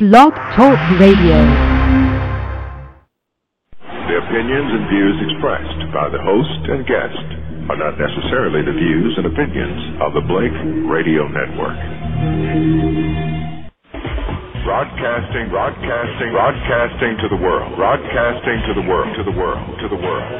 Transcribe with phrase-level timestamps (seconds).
[0.00, 1.36] Blog Talk Radio.
[3.84, 7.20] The opinions and views expressed by the host and guest
[7.68, 10.56] are not necessarily the views and opinions of the Blake
[10.88, 11.76] Radio Network.
[14.64, 20.00] Broadcasting, broadcasting, broadcasting to the world, broadcasting to the world, to the world, to the
[20.00, 20.32] world.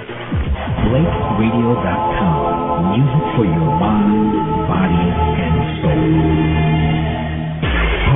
[0.88, 2.96] BlakeRadio.com.
[2.96, 4.24] Music for your mind,
[4.72, 5.04] body,
[5.36, 6.59] and soul.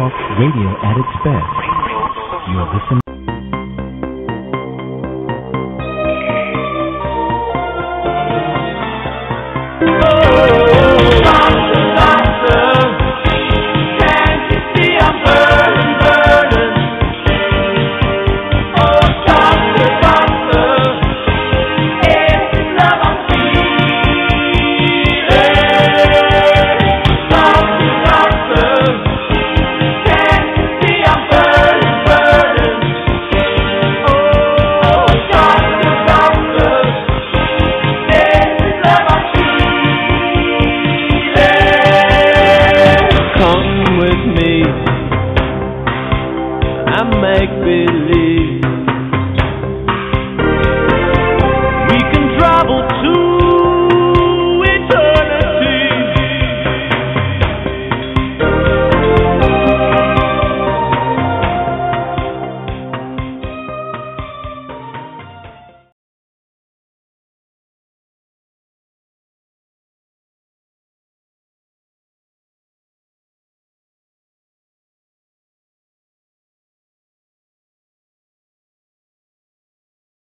[0.05, 1.49] Talk radio at its best.
[2.53, 3.04] You're listening.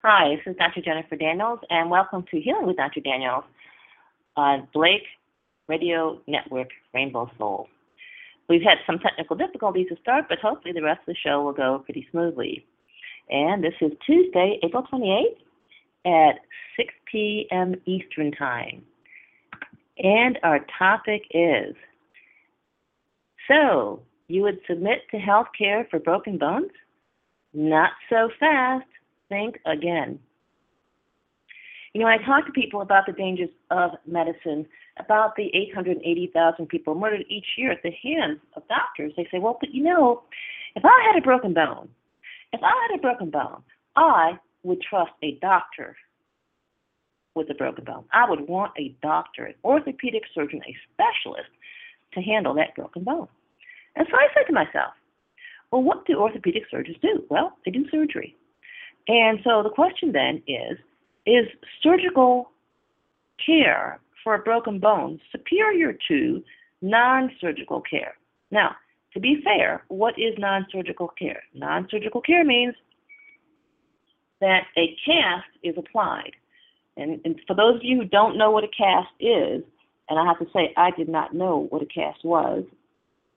[0.06, 0.82] Hi, this is Dr.
[0.82, 3.00] Jennifer Daniels, and welcome to Healing with Dr.
[3.00, 3.46] Daniels
[4.36, 5.06] on Blake
[5.70, 7.70] Radio Network Rainbow Soul.
[8.50, 11.54] We've had some technical difficulties to start, but hopefully the rest of the show will
[11.54, 12.66] go pretty smoothly.
[13.30, 15.38] And this is Tuesday, April 28th
[16.06, 16.42] at
[16.76, 17.76] 6 p.m.
[17.86, 18.84] Eastern Time.
[20.00, 21.76] And our topic is
[23.48, 26.72] So, you would submit to health care for broken bones?
[27.54, 28.84] Not so fast
[29.30, 30.20] think again.
[31.94, 34.66] You know, I talk to people about the dangers of medicine,
[34.98, 39.14] about the 880,000 people murdered each year at the hands of doctors.
[39.16, 40.24] They say, well, but you know,
[40.76, 41.90] if I had a broken bone,
[42.52, 43.62] if I had a broken bone,
[43.96, 45.96] I would trust a doctor
[47.36, 48.06] with a broken bone.
[48.12, 51.50] I would want a doctor, an orthopedic surgeon, a specialist
[52.14, 53.28] to handle that broken bone.
[53.96, 54.94] And so I said to myself,
[55.72, 57.24] well, what do orthopedic surgeons do?
[57.30, 58.36] Well, they do surgery.
[59.08, 60.78] And so the question then is
[61.26, 61.48] Is
[61.82, 62.52] surgical
[63.46, 66.44] care for a broken bone superior to
[66.82, 68.16] non surgical care?
[68.52, 68.76] Now,
[69.14, 71.44] to be fair, what is non surgical care?
[71.54, 72.76] Non surgical care means
[74.42, 76.32] that a cast is applied.
[76.98, 79.64] And, and for those of you who don't know what a cast is,
[80.10, 82.66] and I have to say, I did not know what a cast was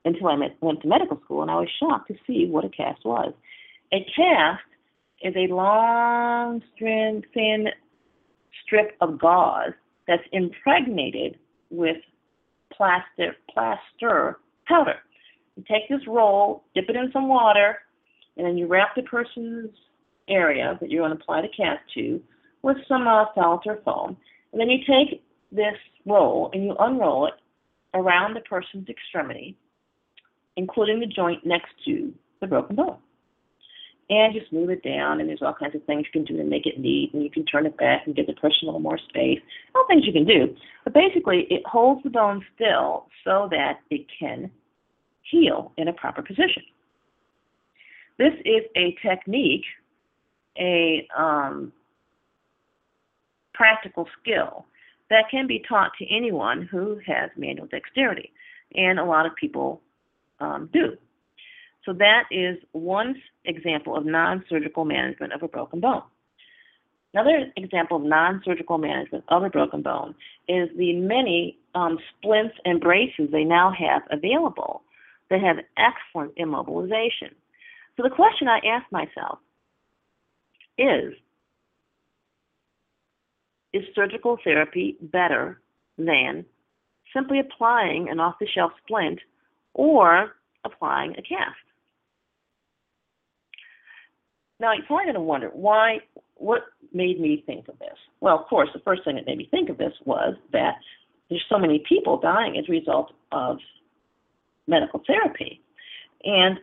[0.04, 2.68] until I met, went to medical school, and I was shocked to see what a
[2.68, 3.32] cast was.
[3.92, 4.62] A cast
[5.22, 7.68] is a long, thin, thin
[8.64, 9.72] strip of gauze
[10.06, 11.38] that's impregnated
[11.70, 11.96] with
[12.72, 14.96] plaster, plaster powder.
[15.56, 17.78] You take this roll, dip it in some water,
[18.36, 19.70] and then you wrap the person's
[20.28, 22.20] area that you're going to apply the cast to
[22.62, 24.16] with some uh, felt or foam.
[24.52, 27.34] And then you take this roll and you unroll it
[27.94, 29.56] around the person's extremity,
[30.56, 32.98] including the joint next to the broken bone
[34.08, 35.20] and just move it down.
[35.20, 37.30] And there's all kinds of things you can do to make it neat, and you
[37.30, 39.40] can turn it back and give the person a little more space.
[39.74, 40.54] All things you can do.
[40.84, 44.50] But basically, it holds the bone still so that it can
[45.22, 46.62] heal in a proper position.
[48.18, 49.64] This is a technique,
[50.58, 51.72] a um,
[53.52, 54.66] practical skill
[55.10, 58.32] that can be taught to anyone who has manual dexterity,
[58.74, 59.80] and a lot of people
[60.40, 60.96] um, do.
[61.86, 63.14] So that is one
[63.44, 66.02] example of non-surgical management of a broken bone.
[67.14, 70.14] Another example of non-surgical management of a broken bone
[70.48, 74.82] is the many um, splints and braces they now have available
[75.30, 77.30] that have excellent immobilization.
[77.96, 79.38] So the question I ask myself
[80.76, 81.14] is,
[83.72, 85.60] is surgical therapy better
[85.96, 86.44] than
[87.14, 89.20] simply applying an off-the-shelf splint
[89.72, 90.34] or
[90.64, 91.56] applying a cast?
[94.58, 96.00] Now, you're going to wonder why,
[96.36, 96.62] what
[96.92, 97.96] made me think of this?
[98.20, 100.76] Well, of course, the first thing that made me think of this was that
[101.28, 103.58] there's so many people dying as a result of
[104.66, 105.60] medical therapy.
[106.24, 106.58] And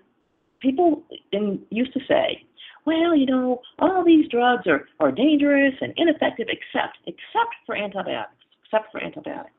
[0.59, 2.43] people in, used to say,
[2.85, 8.33] well, you know, all these drugs are, are dangerous and ineffective except except for antibiotics,
[8.65, 9.53] except for antibiotics.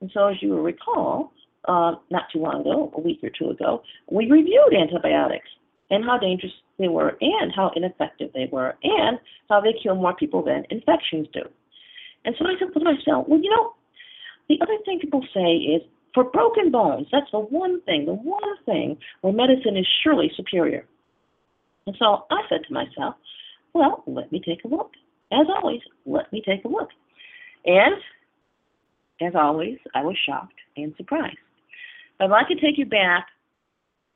[0.00, 1.32] And so, as you will recall,
[1.66, 5.48] uh, not too long ago, a week or two ago, we reviewed antibiotics
[5.90, 10.14] and how dangerous they were, and how ineffective they were, and how they kill more
[10.14, 11.42] people than infections do.
[12.24, 13.74] And so I said to myself, well, you know,
[14.48, 15.82] the other thing people say is
[16.14, 20.86] for broken bones, that's the one thing, the one thing where medicine is surely superior.
[21.86, 23.14] And so I said to myself,
[23.72, 24.90] well, let me take a look.
[25.32, 26.88] As always, let me take a look.
[27.64, 27.94] And
[29.20, 31.36] as always, I was shocked and surprised.
[32.18, 33.28] I'd like to take you back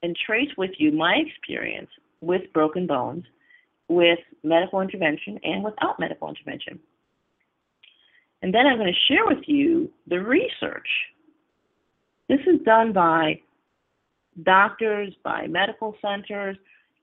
[0.04, 1.88] and trace with you my experience
[2.20, 3.24] with broken bones,
[3.88, 6.78] with medical intervention, and without medical intervention.
[8.42, 10.86] And then I'm going to share with you the research.
[12.28, 13.40] This is done by
[14.42, 16.58] doctors, by medical centers,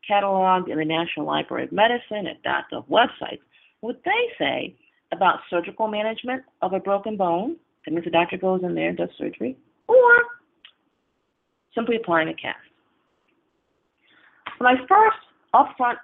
[0.07, 3.41] cataloged in the National Library of Medicine at .gov websites.
[3.79, 4.75] What they say
[5.11, 7.55] about surgical management of a broken bone,
[7.85, 9.57] that means the doctor goes in there and does surgery,
[9.87, 10.13] or
[11.73, 12.70] simply applying a cast.
[14.61, 15.17] My first
[15.55, 15.95] upfront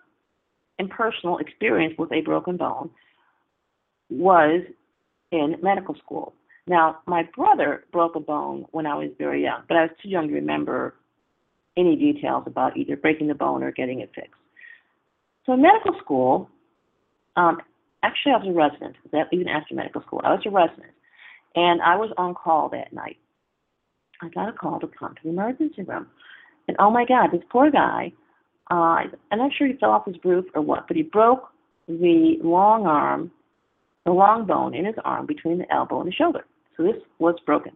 [0.80, 2.90] and personal experience with a broken bone
[4.10, 4.62] was
[5.32, 6.34] in medical school.
[6.66, 10.10] Now, my brother broke a bone when I was very young, but I was too
[10.10, 10.96] young to remember
[11.78, 14.34] any details about either breaking the bone or getting it fixed.
[15.46, 16.50] So in medical school,
[17.36, 17.60] um,
[18.04, 18.96] actually I was a resident,
[19.32, 20.92] even after medical school, I was a resident,
[21.56, 23.18] and I was on call that night.
[24.22, 26.08] I got a call to come to the emergency room,
[26.68, 28.12] and oh my God, this poor guy
[28.70, 31.50] uh, I'm not sure he fell off his roof or what, but he broke
[31.88, 33.32] the long arm,
[34.06, 36.46] the long bone in his arm between the elbow and the shoulder.
[36.76, 37.72] So this was broken.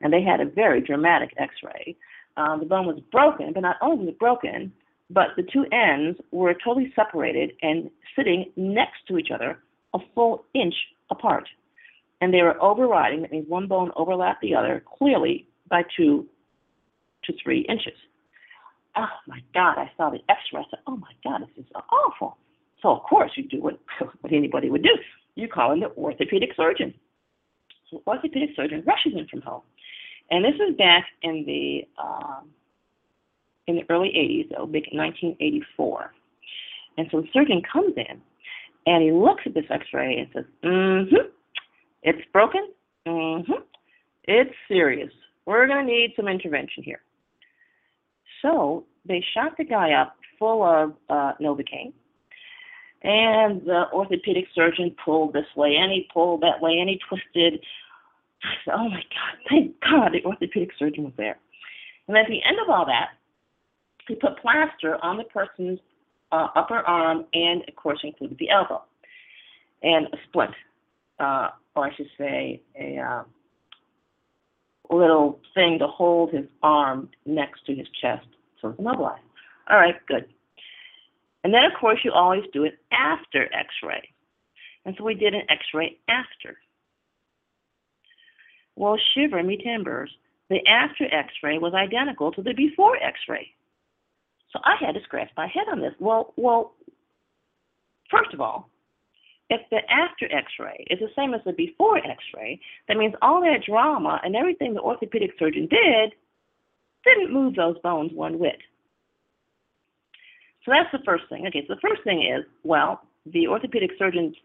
[0.00, 1.96] And they had a very dramatic x ray.
[2.36, 4.72] Um, the bone was broken, but not only was it broken,
[5.10, 9.58] but the two ends were totally separated and sitting next to each other
[9.92, 10.74] a full inch
[11.10, 11.48] apart.
[12.22, 16.26] And they were overriding, that means one bone overlapped the other clearly by two
[17.24, 17.94] to three inches
[18.96, 20.60] oh my God, I saw the x-ray.
[20.60, 22.38] I said, oh my God, this is awful.
[22.82, 23.78] So of course you do what,
[24.20, 24.96] what anybody would do.
[25.34, 26.94] You call in the orthopedic surgeon.
[27.90, 29.62] So the orthopedic surgeon rushes in from home.
[30.30, 32.50] And this is back in the um,
[33.66, 36.12] in the early 80s, though, back in 1984.
[36.98, 38.20] And so the surgeon comes in
[38.86, 41.28] and he looks at this x-ray and says, mm-hmm,
[42.02, 42.68] it's broken.
[43.06, 43.62] Mm-hmm,
[44.24, 45.12] it's serious.
[45.46, 47.00] We're going to need some intervention here.
[48.42, 51.92] So they shot the guy up full of uh, Novocaine.
[53.02, 57.60] And the orthopedic surgeon pulled this way and he pulled that way and he twisted.
[58.42, 61.38] I said, oh my God, thank God the orthopedic surgeon was there.
[62.08, 63.10] And at the end of all that,
[64.08, 65.78] he put plaster on the person's
[66.32, 68.82] uh, upper arm and, of course, included the elbow
[69.82, 70.52] and a splint,
[71.18, 73.22] uh, or I should say, a uh,
[74.90, 78.26] little thing to hold his arm next to his chest
[78.60, 79.22] so it's immobilized.
[79.68, 80.26] All right, good.
[81.44, 84.08] And then, of course, you always do it after x ray.
[84.84, 86.58] And so we did an x ray after.
[88.76, 90.10] Well, shiver me timbers,
[90.48, 93.48] the after x ray was identical to the before x ray.
[94.52, 95.94] So I had to scratch my head on this.
[96.00, 96.74] Well, well,
[98.10, 98.68] first of all,
[99.50, 103.64] if the after x-ray is the same as the before x-ray, that means all that
[103.68, 106.12] drama and everything the orthopedic surgeon did
[107.04, 108.58] didn't move those bones one whit.
[110.64, 111.46] So that's the first thing.
[111.48, 114.36] Okay, so the first thing is, well, the orthopedic surgeon's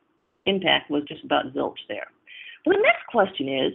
[0.46, 2.08] impact was just about zilch there.
[2.66, 3.74] Well, the next question is,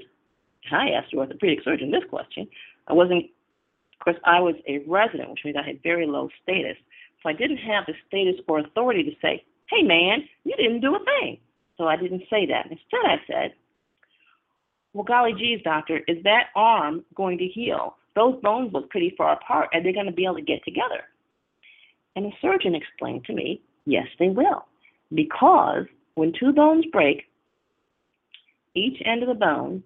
[0.72, 2.48] I asked the orthopedic surgeon this question.
[2.88, 3.26] I wasn't,
[4.00, 6.76] of course, I was a resident, which means I had very low status.
[7.22, 10.94] So I didn't have the status or authority to say, hey, man, you didn't do
[10.94, 11.38] a thing.
[11.76, 12.66] So I didn't say that.
[12.70, 13.54] Instead, I said,
[14.92, 17.96] well, golly geez, doctor, is that arm going to heal?
[18.16, 19.68] Those bones look pretty far apart.
[19.72, 21.04] Are they're going to be able to get together?
[22.16, 24.66] And the surgeon explained to me, yes, they will.
[25.14, 27.22] Because when two bones break,
[28.74, 29.82] each end of the bone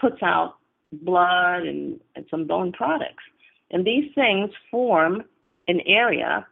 [0.00, 0.54] puts out
[0.92, 3.22] blood and, and some bone products.
[3.70, 5.22] And these things form
[5.68, 6.46] an area,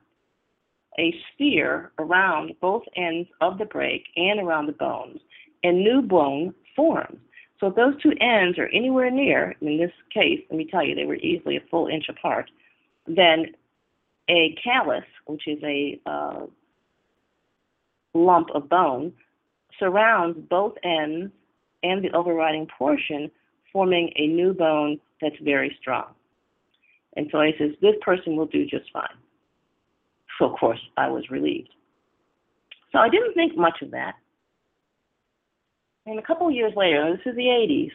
[0.98, 5.20] a sphere around both ends of the break and around the bones,
[5.62, 7.18] and new bone forms.
[7.60, 10.94] So if those two ends are anywhere near, in this case, let me tell you,
[10.94, 12.50] they were easily a full inch apart,
[13.06, 13.46] then
[14.28, 16.46] a callus, which is a uh,
[18.14, 19.12] lump of bone,
[19.78, 21.32] surrounds both ends
[21.82, 23.30] and the overriding portion,
[23.72, 26.06] forming a new bone that's very strong.
[27.16, 29.08] And so he says, this person will do just fine.
[30.38, 31.70] So, of course, I was relieved.
[32.92, 34.14] So I didn't think much of that.
[36.06, 37.90] And a couple of years later, this is the 80s,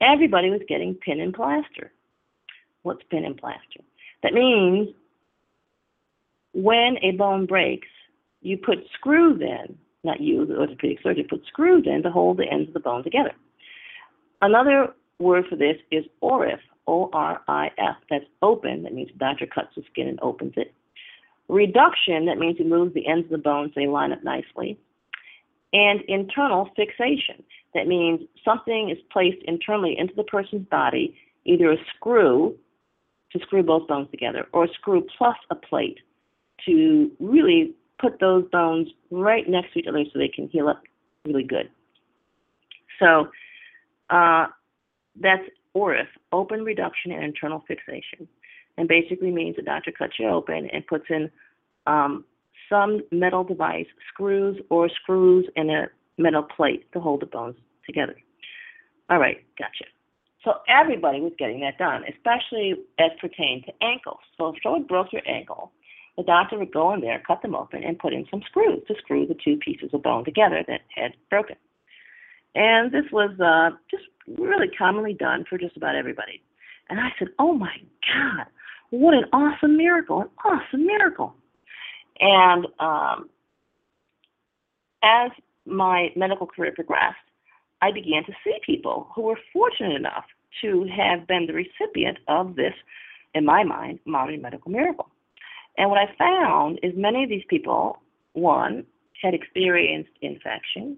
[0.00, 1.90] everybody was getting pin and plaster.
[2.82, 3.80] What's pin and plaster?
[4.22, 4.88] That means
[6.52, 7.88] when a bone breaks,
[8.42, 12.50] you put screws in, not you, the orthopedic surgeon, put screws in to hold the
[12.50, 13.32] ends of the bone together.
[14.42, 17.96] Another word for this is ORIF, O-R-I-F.
[18.10, 18.82] That's open.
[18.84, 20.72] That means the doctor cuts the skin and opens it.
[21.48, 24.78] Reduction, that means he moves the ends of the bone so they line up nicely.
[25.72, 27.42] And internal fixation,
[27.74, 32.56] that means something is placed internally into the person's body, either a screw
[33.32, 35.98] to screw both bones together or a screw plus a plate
[36.66, 40.82] to really put those bones right next to each other so they can heal up
[41.24, 41.68] really good.
[42.98, 43.28] So
[44.10, 44.46] uh,
[45.20, 48.26] that's ORIF, open reduction and internal fixation,
[48.78, 51.30] and basically means the doctor cuts you open and puts in
[51.86, 52.24] um,
[52.68, 58.16] some metal device, screws or screws in a metal plate to hold the bones together.
[59.10, 59.84] All right, gotcha.
[60.44, 64.20] So everybody was getting that done, especially as pertained to ankles.
[64.38, 65.72] So if someone broke your ankle,
[66.16, 68.94] the doctor would go in there, cut them open, and put in some screws to
[68.98, 71.56] screw the two pieces of bone together that had broken.
[72.54, 74.04] And this was uh, just
[74.38, 76.42] really commonly done for just about everybody.
[76.88, 77.76] And I said, Oh my
[78.12, 78.46] God,
[78.90, 81.34] what an awesome miracle, an awesome miracle.
[82.20, 83.28] And um,
[85.02, 85.30] as
[85.66, 87.16] my medical career progressed,
[87.80, 90.24] I began to see people who were fortunate enough
[90.62, 92.72] to have been the recipient of this,
[93.34, 95.08] in my mind, modern medical miracle.
[95.76, 97.98] And what I found is many of these people,
[98.32, 98.84] one,
[99.22, 100.96] had experienced infection,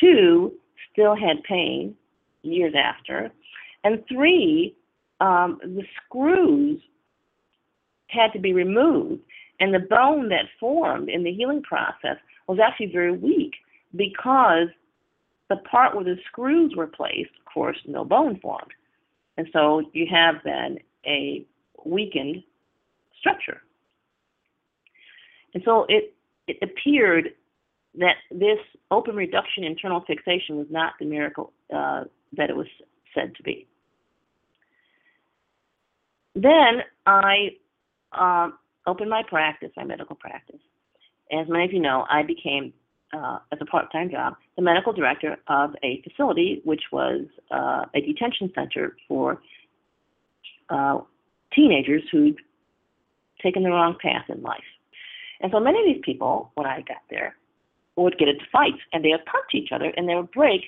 [0.00, 0.52] two,
[0.90, 1.94] still had pain
[2.42, 3.30] years after,
[3.84, 4.74] and three,
[5.20, 6.80] um, the screws
[8.12, 9.22] had to be removed,
[9.60, 12.16] and the bone that formed in the healing process
[12.46, 13.54] was actually very weak
[13.96, 14.68] because
[15.48, 18.72] the part where the screws were placed, of course, no bone formed.
[19.36, 21.44] And so you have then a
[21.84, 22.42] weakened
[23.18, 23.62] structure.
[25.54, 26.14] And so it,
[26.48, 27.30] it appeared
[27.98, 28.58] that this
[28.90, 32.04] open reduction internal fixation was not the miracle uh,
[32.36, 32.66] that it was
[33.14, 33.66] said to be.
[36.34, 37.56] Then I
[38.18, 40.60] um, opened my practice, my medical practice.
[41.32, 42.72] As many of you know, I became,
[43.12, 47.84] uh, as a part time job, the medical director of a facility which was uh,
[47.94, 49.40] a detention center for
[50.68, 50.98] uh,
[51.54, 52.36] teenagers who'd
[53.42, 54.60] taken the wrong path in life.
[55.40, 57.34] And so many of these people, when I got there,
[57.96, 60.62] would get into fights and they would punch each other and they would break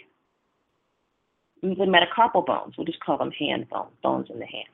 [1.62, 2.74] the metacarpal bones.
[2.76, 4.68] We'll just call them hand bones, bones in the hand.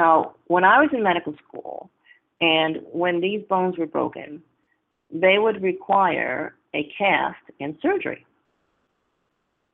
[0.00, 1.90] Now, when I was in medical school
[2.40, 4.42] and when these bones were broken,
[5.12, 8.24] they would require a cast and surgery.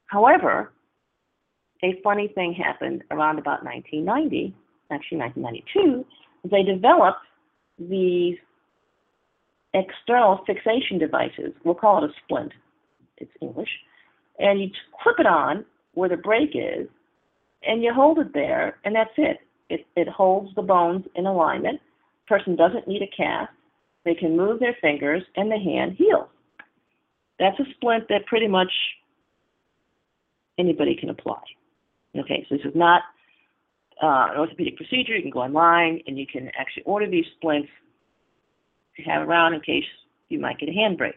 [0.06, 0.72] However,
[1.84, 4.52] a funny thing happened around about 1990,
[4.90, 6.04] actually 1992,
[6.50, 7.24] they developed
[7.78, 8.36] these
[9.74, 11.52] external fixation devices.
[11.62, 12.50] We'll call it a splint.
[13.18, 13.70] It's English.
[14.40, 14.70] And you
[15.04, 15.64] clip it on
[15.94, 16.88] where the break is,
[17.62, 19.38] and you hold it there, and that's it.
[19.68, 21.80] It, it holds the bones in alignment.
[22.26, 23.52] Person doesn't need a cast.
[24.04, 26.28] They can move their fingers, and the hand heals.
[27.38, 28.70] That's a splint that pretty much
[30.58, 31.42] anybody can apply.
[32.16, 33.02] Okay, so this is not
[34.02, 35.16] uh, an orthopedic procedure.
[35.16, 37.68] You can go online and you can actually order these splints
[38.96, 39.84] to have around in case
[40.28, 41.16] you might get a hand break.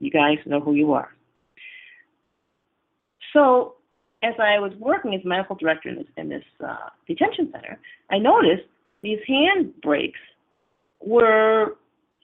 [0.00, 1.10] You guys know who you are.
[3.32, 3.74] So,
[4.24, 7.78] as I was working as medical director in this, in this uh, detention center,
[8.10, 8.68] I noticed
[9.02, 10.18] these hand breaks
[11.00, 11.76] were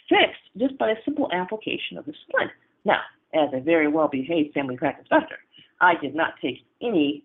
[0.08, 2.50] fixed just by a simple application of the splint.
[2.84, 3.00] Now,
[3.34, 5.36] as a very well behaved family practice doctor,
[5.80, 7.22] I did not take any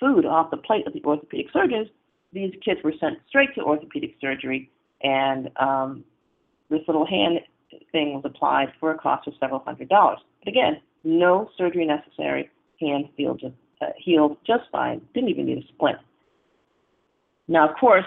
[0.00, 1.88] food off the plate of the orthopedic surgeons.
[2.32, 4.70] These kids were sent straight to orthopedic surgery,
[5.02, 6.04] and um,
[6.70, 7.40] this little hand
[7.92, 10.18] thing was applied for a cost of several hundred dollars.
[10.40, 12.50] But again, no surgery necessary.
[12.80, 15.00] Hand healed just, uh, healed just fine.
[15.14, 15.98] Didn't even need a splint.
[17.48, 18.04] Now, of course,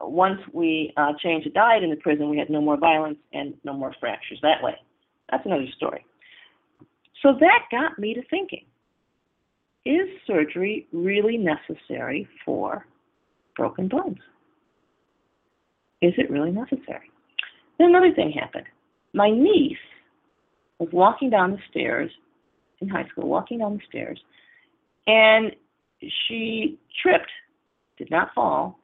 [0.00, 3.54] once we uh, changed the diet in the prison, we had no more violence and
[3.64, 4.74] no more fractures that way.
[5.30, 6.04] That's another story.
[7.22, 8.64] So that got me to thinking
[9.84, 12.86] is surgery really necessary for
[13.56, 14.18] broken bones?
[16.00, 17.10] Is it really necessary?
[17.78, 18.66] Then another thing happened.
[19.12, 19.76] My niece
[20.78, 22.10] was walking down the stairs
[22.80, 24.18] in high school, walking down the stairs,
[25.06, 25.54] and
[26.26, 27.30] she tripped
[27.96, 28.78] did not fall,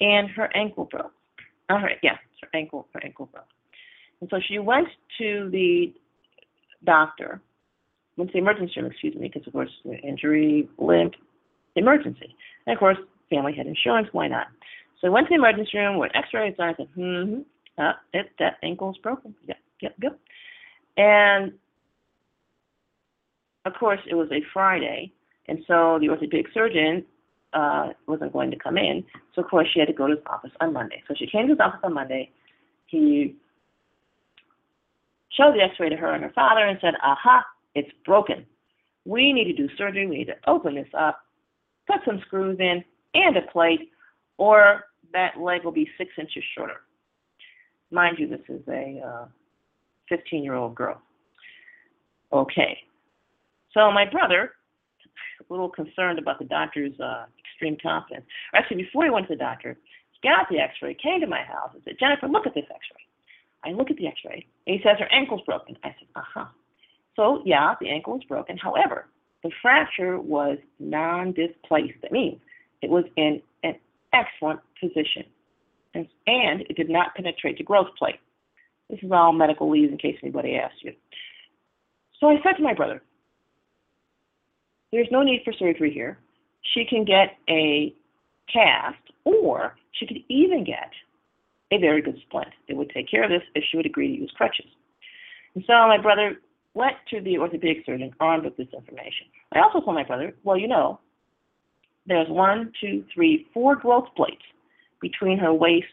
[0.00, 1.12] and her ankle broke.
[1.70, 3.46] All right, her, yeah, her ankle, her ankle broke.
[4.20, 4.88] And so she went
[5.18, 5.92] to the
[6.84, 7.40] doctor,
[8.16, 9.70] went to the emergency room, excuse me, because of course
[10.02, 11.14] injury, limp,
[11.76, 12.34] emergency.
[12.66, 12.98] And of course,
[13.30, 14.46] family had insurance, why not?
[15.00, 17.40] So I went to the emergency room where x-rays are, I said, hmm,
[17.76, 19.34] uh, it, that ankle's broken.
[19.46, 20.18] Yep, yep, yep.
[20.96, 21.52] And
[23.64, 25.12] of course, it was a Friday,
[25.48, 27.04] and so the orthopedic surgeon
[27.52, 29.04] uh, wasn't going to come in.
[29.34, 31.02] So of course, she had to go to his office on Monday.
[31.08, 32.30] So she came to his office on Monday.
[32.86, 33.36] He
[35.36, 38.46] showed the X-ray to her and her father and said, "Aha, it's broken.
[39.04, 40.06] We need to do surgery.
[40.06, 41.20] We need to open this up,
[41.86, 43.90] put some screws in, and a plate,
[44.36, 46.82] or that leg will be six inches shorter."
[47.90, 49.28] Mind you, this is a
[50.10, 51.00] 15 uh, year old girl.
[52.32, 52.78] Okay.
[53.72, 54.52] So my brother,
[55.48, 58.26] a little concerned about the doctor's uh, extreme confidence.
[58.54, 59.76] Actually, before he went to the doctor,
[60.12, 62.66] he got the x ray, came to my house, and said, Jennifer, look at this
[62.70, 63.70] x ray.
[63.70, 65.76] I look at the x ray, and he says her ankle's broken.
[65.84, 66.46] I said, uh huh.
[67.16, 68.56] So, yeah, the ankle was broken.
[68.56, 69.06] However,
[69.42, 72.00] the fracture was non displaced.
[72.02, 72.40] That means
[72.82, 73.74] it was in an
[74.12, 75.24] excellent position
[75.94, 78.20] and, and it did not penetrate the growth plate.
[78.90, 80.92] This is all medical leads in case anybody asks you.
[82.20, 83.02] So I said to my brother,
[84.92, 86.18] there's no need for surgery here.
[86.74, 87.94] She can get a
[88.52, 90.90] cast, or she could even get
[91.70, 92.48] a very good splint.
[92.66, 94.66] It would take care of this if she would agree to use crutches.
[95.54, 96.36] And so my brother
[96.74, 99.26] went to the orthopedic surgeon armed with this information.
[99.52, 101.00] I also told my brother, well, you know,
[102.06, 104.42] there's one, two, three, four growth plates
[105.00, 105.86] between her waist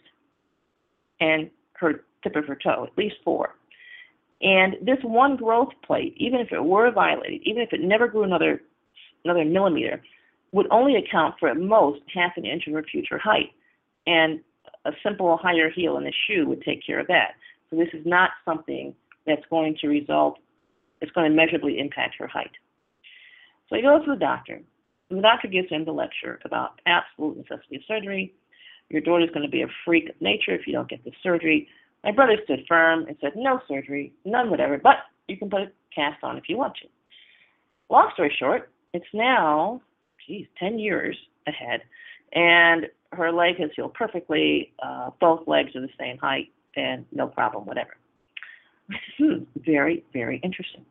[1.19, 3.55] and her tip of her toe, at least four.
[4.41, 8.23] And this one growth plate, even if it were violated, even if it never grew
[8.23, 8.61] another
[9.25, 10.01] another millimeter,
[10.51, 13.51] would only account for at most half an inch of her future height.
[14.07, 14.39] And
[14.85, 17.31] a simple higher heel in a shoe would take care of that.
[17.69, 20.37] So this is not something that's going to result,
[21.01, 22.51] it's going to measurably impact her height.
[23.69, 24.61] So he goes to the doctor.
[25.09, 28.33] And the doctor gives him the lecture about absolute necessity of surgery,
[28.89, 31.67] your daughter's going to be a freak of nature if you don't get the surgery.
[32.03, 35.71] My brother stood firm and said, no surgery, none whatever, but you can put a
[35.93, 36.87] cast on if you want to.
[37.89, 39.81] Long story short, it's now,
[40.25, 41.81] geez, 10 years ahead,
[42.33, 44.73] and her leg has healed perfectly.
[44.83, 47.95] Uh, both legs are the same height, and no problem, whatever.
[49.17, 50.85] Hmm, very, very interesting.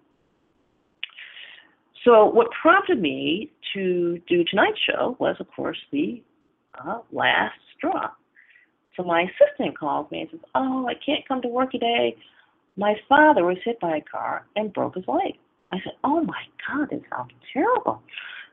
[2.05, 6.23] So, what prompted me to do tonight's show was, of course, the
[6.85, 8.11] uh, last straw.
[8.97, 12.17] So my assistant calls me and says, Oh, I can't come to work today.
[12.77, 15.35] My father was hit by a car and broke his leg.
[15.72, 18.03] I said, Oh my God, this sounds terrible.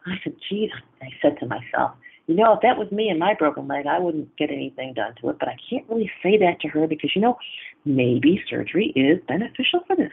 [0.05, 0.69] I said, Geez,
[1.01, 1.91] I said to myself,
[2.27, 5.13] you know, if that was me and my broken leg, I wouldn't get anything done
[5.21, 5.37] to it.
[5.39, 7.37] But I can't really say that to her because, you know,
[7.83, 10.11] maybe surgery is beneficial for this.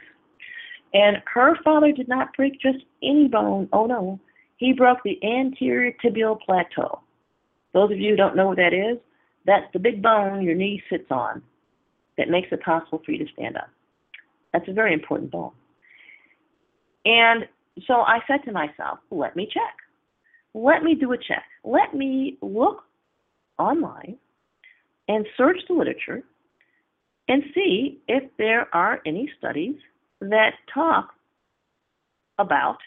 [0.93, 3.69] And her father did not break just any bone.
[3.71, 4.19] Oh, no.
[4.57, 6.99] He broke the anterior tibial plateau.
[7.73, 8.97] Those of you who don't know what that is,
[9.45, 11.41] that's the big bone your knee sits on
[12.17, 13.69] that makes it possible for you to stand up.
[14.51, 15.51] That's a very important bone.
[17.05, 17.45] And
[17.87, 19.75] so I said to myself, let me check.
[20.53, 21.43] Let me do a check.
[21.63, 22.83] Let me look
[23.57, 24.17] online
[25.07, 26.23] and search the literature
[27.27, 29.75] and see if there are any studies
[30.21, 31.09] that talk
[32.39, 32.77] about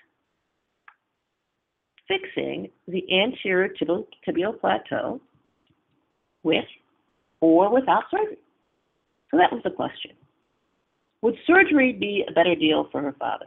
[2.09, 5.21] fixing the anterior tibial, tibial plateau
[6.43, 6.65] with
[7.41, 8.39] or without surgery.
[9.31, 10.13] So that was the question.
[11.23, 13.47] Would surgery be a better deal for her father?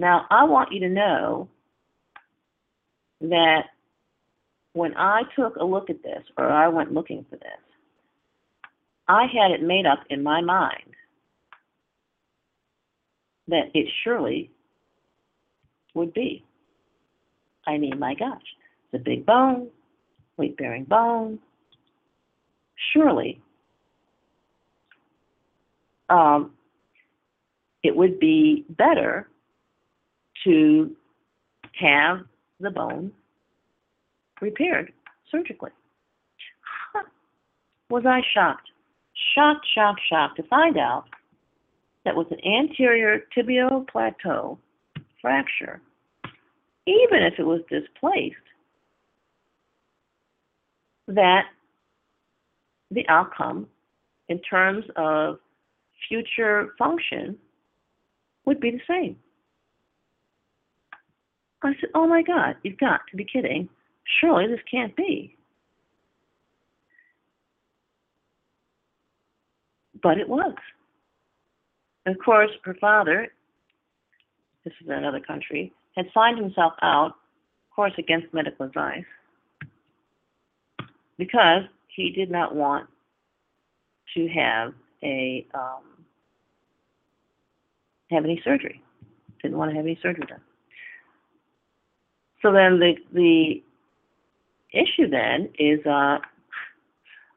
[0.00, 1.50] Now, I want you to know
[3.20, 3.64] that
[4.72, 7.60] when I took a look at this, or I went looking for this,
[9.06, 10.94] I had it made up in my mind
[13.48, 14.50] that it surely
[15.92, 16.46] would be.
[17.66, 18.40] I mean, my gosh,
[18.94, 19.68] a big bone,
[20.38, 21.40] weight bearing bone.
[22.94, 23.42] Surely,
[26.08, 26.52] um,
[27.82, 29.28] it would be better
[30.44, 30.94] to
[31.78, 32.20] have
[32.60, 33.12] the bone
[34.40, 34.92] repaired
[35.30, 35.70] surgically.
[37.90, 38.68] Was I shocked?
[39.34, 41.04] Shocked, shocked, shocked to find out
[42.04, 44.58] that with an anterior tibial plateau
[45.20, 45.80] fracture,
[46.86, 48.36] even if it was displaced,
[51.08, 51.46] that
[52.90, 53.66] the outcome
[54.28, 55.38] in terms of
[56.08, 57.36] future function
[58.46, 59.16] would be the same.
[61.62, 63.68] I said, Oh my God, you've got to be kidding.
[64.20, 65.36] surely this can't be.
[70.02, 70.54] But it was.
[72.06, 73.28] of course, her father,
[74.64, 79.04] this is another country, had signed himself out, of course, against medical advice
[81.18, 82.88] because he did not want
[84.14, 85.82] to have a um,
[88.10, 88.82] have any surgery.
[89.42, 90.40] Didn't want to have any surgery done.
[92.42, 93.62] So then the the
[94.72, 96.18] issue then is uh,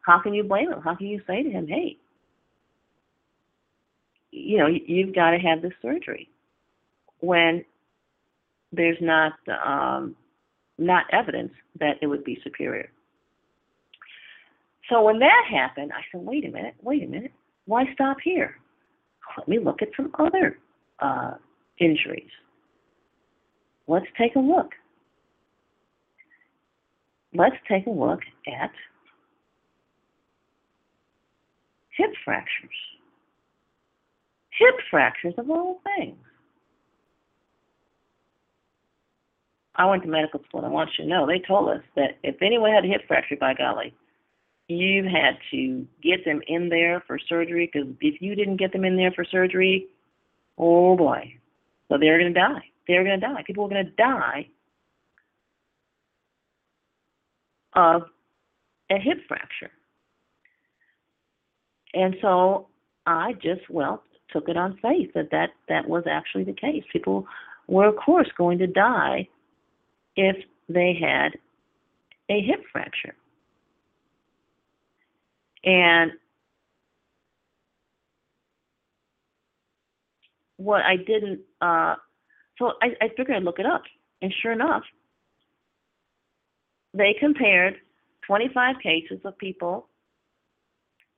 [0.01, 0.81] how can you blame him?
[0.81, 1.97] How can you say to him, hey,
[4.31, 6.29] you know, you've got to have this surgery
[7.19, 7.63] when
[8.71, 9.33] there's not
[9.65, 10.15] um,
[10.77, 12.89] not evidence that it would be superior.
[14.89, 17.31] So when that happened, I said, wait a minute, wait a minute,
[17.65, 18.57] why stop here?
[19.37, 20.57] Let me look at some other
[20.99, 21.35] uh,
[21.79, 22.29] injuries.
[23.87, 24.71] Let's take a look.
[27.35, 28.71] Let's take a look at
[31.97, 32.69] hip fractures.
[34.59, 36.17] Hip fractures of all things.
[39.75, 42.19] I went to medical school, and I want you to know they told us that
[42.21, 43.95] if anyone had a hip fracture, by golly,
[44.67, 48.85] you had to get them in there for surgery because if you didn't get them
[48.85, 49.87] in there for surgery,
[50.59, 51.33] oh boy,
[51.89, 52.63] so they're going to die.
[52.87, 53.43] They're going to die.
[53.47, 54.47] People are going to die
[57.75, 58.03] of
[58.89, 59.71] a hip fracture.
[61.93, 62.67] And so
[63.05, 66.83] I just, well, took it on faith that that, that was actually the case.
[66.91, 67.27] People
[67.67, 69.27] were, of course, going to die
[70.15, 70.35] if
[70.69, 71.33] they had
[72.29, 73.15] a hip fracture.
[75.63, 76.11] And
[80.57, 81.95] what I didn't, uh,
[82.57, 83.83] so I, I figured I'd look it up.
[84.21, 84.83] And sure enough,
[86.93, 87.75] they compared
[88.27, 89.87] 25 cases of people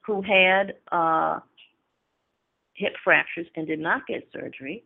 [0.05, 1.39] who had uh,
[2.73, 4.83] hip fractures and did not get surgery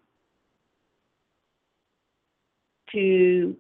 [2.94, 3.56] to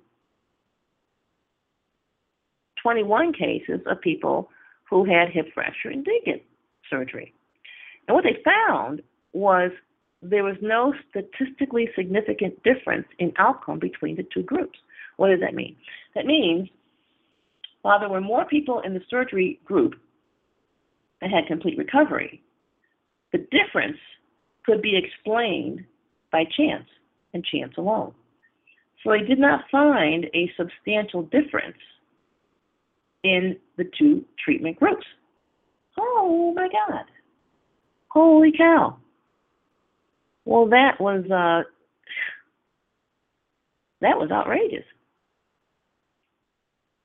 [2.81, 4.49] 21 cases of people
[4.89, 6.45] who had hip fracture and did get
[6.89, 7.33] surgery.
[8.07, 9.01] And what they found
[9.33, 9.71] was
[10.21, 14.79] there was no statistically significant difference in outcome between the two groups.
[15.17, 15.75] What does that mean?
[16.15, 16.69] That means
[17.81, 19.95] while there were more people in the surgery group
[21.21, 22.41] that had complete recovery,
[23.31, 23.97] the difference
[24.65, 25.85] could be explained
[26.31, 26.87] by chance
[27.33, 28.13] and chance alone.
[29.03, 31.77] So they did not find a substantial difference
[33.23, 35.05] in the two treatment groups.
[35.97, 37.05] Oh my God.
[38.09, 38.97] Holy cow.
[40.45, 41.69] Well, that was uh,
[44.01, 44.85] that was outrageous.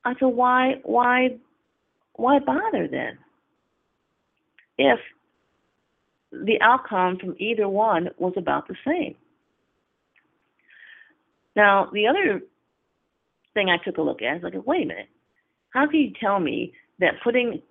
[0.05, 1.37] I said, why, why,
[2.15, 3.19] why bother then?
[4.77, 4.99] If
[6.43, 9.15] the outcome from either one was about the same.
[11.57, 12.41] Now, the other
[13.55, 15.09] thing I took a look at is like, wait a minute.
[15.71, 17.63] How can you tell me that putting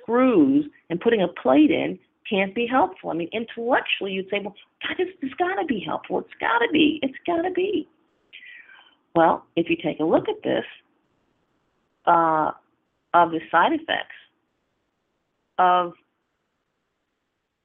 [0.00, 3.10] screws and putting a plate in can't be helpful?
[3.10, 6.20] I mean, intellectually, you'd say, well, God, this, has got to be helpful.
[6.20, 7.00] It's got to be.
[7.02, 7.88] It's got to be.
[9.14, 10.64] Well, if you take a look at this,
[12.06, 12.52] uh,
[13.14, 14.14] of the side effects
[15.58, 15.92] of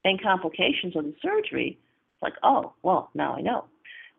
[0.04, 3.66] and complications of the surgery, it's like, oh, well, now I know.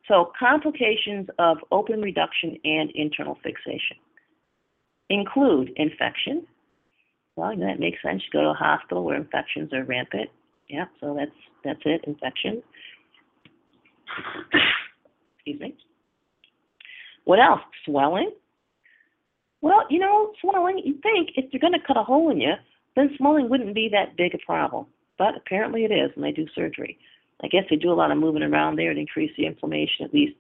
[0.08, 3.98] So complications of open reduction and internal fixation
[5.10, 6.46] include infection.
[7.36, 8.22] Well, that makes sense.
[8.26, 10.30] You go to a hospital where infections are rampant.
[10.70, 11.32] Yeah, so that's
[11.64, 12.62] that's it, infection.
[15.38, 15.76] Excuse me.
[17.26, 17.62] What else?
[17.86, 18.32] Swelling.
[19.64, 22.52] Well, you know, swelling, you think if you're going to cut a hole in you,
[22.98, 24.88] then swelling wouldn't be that big a problem.
[25.18, 27.00] But apparently it is when they do surgery.
[27.42, 30.14] I guess they do a lot of moving around there to increase the inflammation, at
[30.14, 30.36] least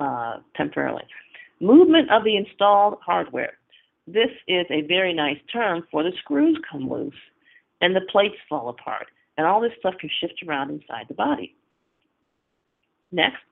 [0.00, 1.04] uh, temporarily.
[1.60, 3.52] Movement of the installed hardware.
[4.08, 7.14] This is a very nice term for the screws come loose
[7.80, 9.06] and the plates fall apart,
[9.38, 11.54] and all this stuff can shift around inside the body.
[13.12, 13.42] Next,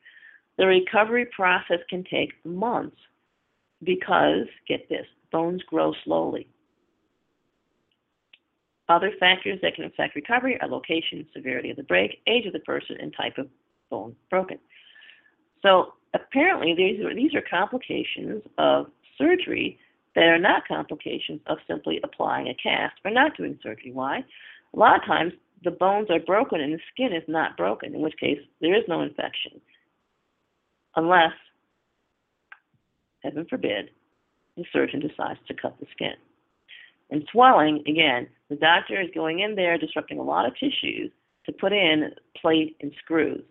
[0.59, 2.97] the recovery process can take months
[3.85, 6.47] because, get this, bones grow slowly.
[8.89, 12.59] Other factors that can affect recovery are location, severity of the break, age of the
[12.61, 13.49] person, and type of
[13.91, 14.59] bone broken.
[15.63, 19.79] So apparently these are, these are complications of surgery
[20.15, 23.93] that are not complications of simply applying a cast or not doing surgery.
[23.93, 24.25] Why?
[24.75, 25.33] A lot of times
[25.65, 28.85] the bones are broken and the skin is not broken, in which case there is
[28.89, 29.61] no infection.
[30.97, 31.33] Unless,
[33.23, 33.91] heaven forbid,
[34.57, 36.15] the surgeon decides to cut the skin.
[37.11, 41.11] And swelling, again, the doctor is going in there, disrupting a lot of tissues
[41.47, 43.45] to put in plate and screws.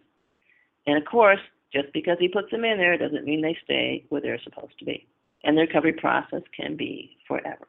[0.88, 1.40] And of course,
[1.74, 4.86] just because he puts them in there doesn't mean they stay where they're supposed to
[4.86, 5.08] be.
[5.44, 7.68] And the recovery process can be forever.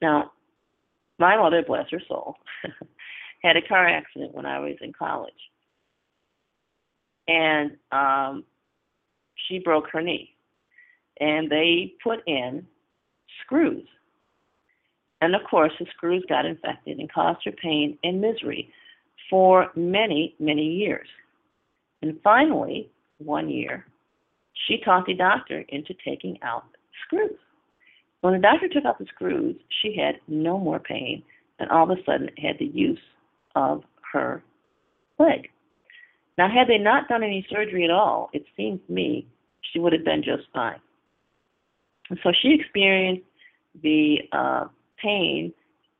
[0.00, 0.32] Now,
[1.18, 2.36] my mother, bless her soul,
[3.42, 5.32] had a car accident when I was in college.
[7.26, 8.44] And um,
[9.34, 10.34] she broke her knee.
[11.20, 12.66] And they put in
[13.44, 13.86] screws.
[15.20, 18.72] And of course, the screws got infected and caused her pain and misery
[19.28, 21.08] for many, many years.
[22.02, 23.84] And finally, one year,
[24.66, 26.64] she talked the doctor into taking out
[27.04, 27.38] screws.
[28.20, 31.22] When the doctor took out the screws, she had no more pain
[31.58, 32.98] and all of a sudden had the use
[33.54, 34.42] of her
[35.18, 35.48] leg.
[36.36, 39.26] Now, had they not done any surgery at all, it seems to me
[39.72, 40.78] she would have been just fine.
[42.10, 43.26] And so she experienced
[43.82, 44.64] the uh,
[45.02, 45.52] pain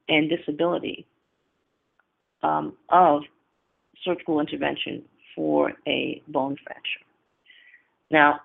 [0.09, 1.07] and disability
[2.43, 3.23] um, of
[4.05, 5.03] surgical intervention
[5.35, 7.05] for a bone fracture.
[8.11, 8.41] Now,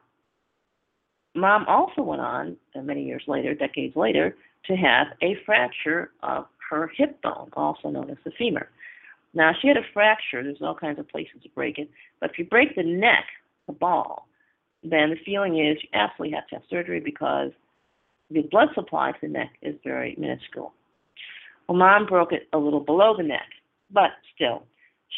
[1.35, 6.45] mom also went on uh, many years later, decades later, to have a fracture of
[6.69, 8.69] her hip bone, also known as the femur.
[9.33, 10.43] Now, she had a fracture.
[10.43, 11.89] There's all kinds of places to break it.
[12.19, 13.25] But if you break the neck,
[13.67, 14.27] the ball,
[14.83, 17.51] then the feeling is you absolutely have to have surgery because
[18.29, 20.73] the blood supply to the neck is very minuscule.
[21.67, 23.47] Well, mom broke it a little below the neck,
[23.91, 24.63] but still,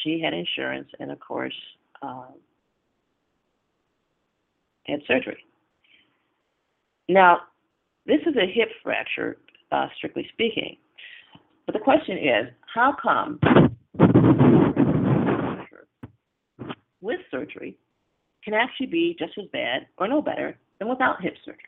[0.03, 1.55] she had insurance and, of course,
[2.01, 2.33] um,
[4.85, 5.43] had surgery.
[7.09, 7.41] Now,
[8.05, 9.37] this is a hip fracture,
[9.71, 10.77] uh, strictly speaking.
[11.65, 13.39] But the question is, how come
[17.01, 17.77] with surgery
[18.45, 21.59] can actually be just as bad or no better than without hip surgery?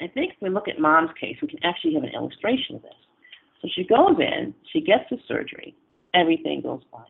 [0.00, 2.82] I think if we look at mom's case, we can actually have an illustration of
[2.82, 2.92] this.
[3.62, 5.74] So she goes in, she gets the surgery,
[6.14, 7.04] everything goes fine.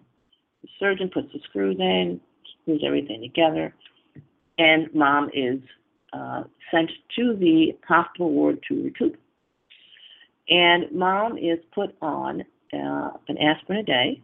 [0.63, 2.21] The surgeon puts the screws in,
[2.63, 3.75] screws everything together,
[4.59, 5.61] and mom is
[6.13, 9.17] uh, sent to the hospital ward to recoup.
[10.49, 14.23] And mom is put on uh, an aspirin a day,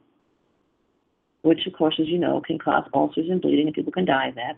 [1.47, 4.29] which, of course, as you know, can cause ulcers and bleeding, and people can die
[4.29, 4.57] of that.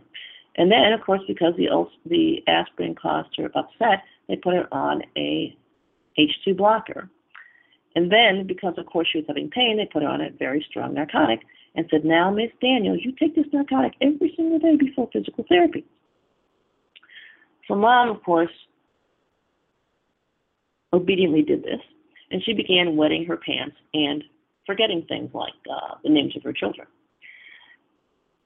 [0.56, 4.66] And then, of course, because the ul- the aspirin caused her upset, they put her
[4.72, 5.54] on a
[6.18, 7.10] H2 blocker.
[7.94, 10.64] And then, because of course she was having pain, they put her on a very
[10.68, 11.40] strong narcotic
[11.74, 15.84] and said, "Now, Miss Daniels, you take this narcotic every single day before physical therapy."
[17.66, 18.56] So, mom, of course,
[20.92, 21.82] obediently did this,
[22.30, 24.24] and she began wetting her pants and
[24.68, 26.86] forgetting things like uh, the names of her children.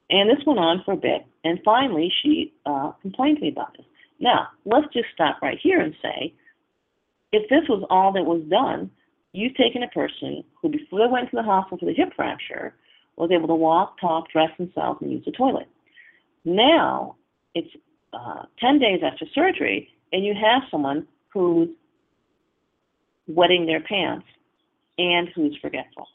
[0.08, 3.76] And this went on for a bit, and finally she uh, complained to me about
[3.76, 3.87] this.
[4.20, 6.32] Now, let's just stop right here and say,
[7.32, 8.90] if this was all that was done,
[9.32, 12.74] you've taken a person who, before they went to the hospital for the hip fracture,
[13.16, 15.66] was able to walk, talk, dress themselves, and use the toilet.
[16.44, 17.16] Now,
[17.54, 17.74] it's
[18.12, 21.68] uh, 10 days after surgery, and you have someone who's
[23.26, 24.26] wetting their pants
[24.98, 26.07] and who's forgetful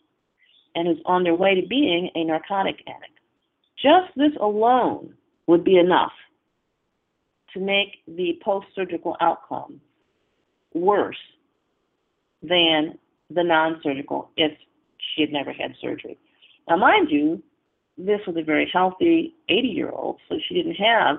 [0.76, 3.20] and who's on their way to being a narcotic addict.
[3.82, 5.14] Just this alone
[5.48, 6.12] would be enough
[7.54, 9.82] to make the post surgical outcome
[10.74, 11.18] worse
[12.42, 12.98] than
[13.30, 14.52] the non surgical if
[14.98, 16.18] she had never had surgery.
[16.70, 17.42] Now, mind you,
[17.98, 21.18] this was a very healthy 80 year old, so she didn't have,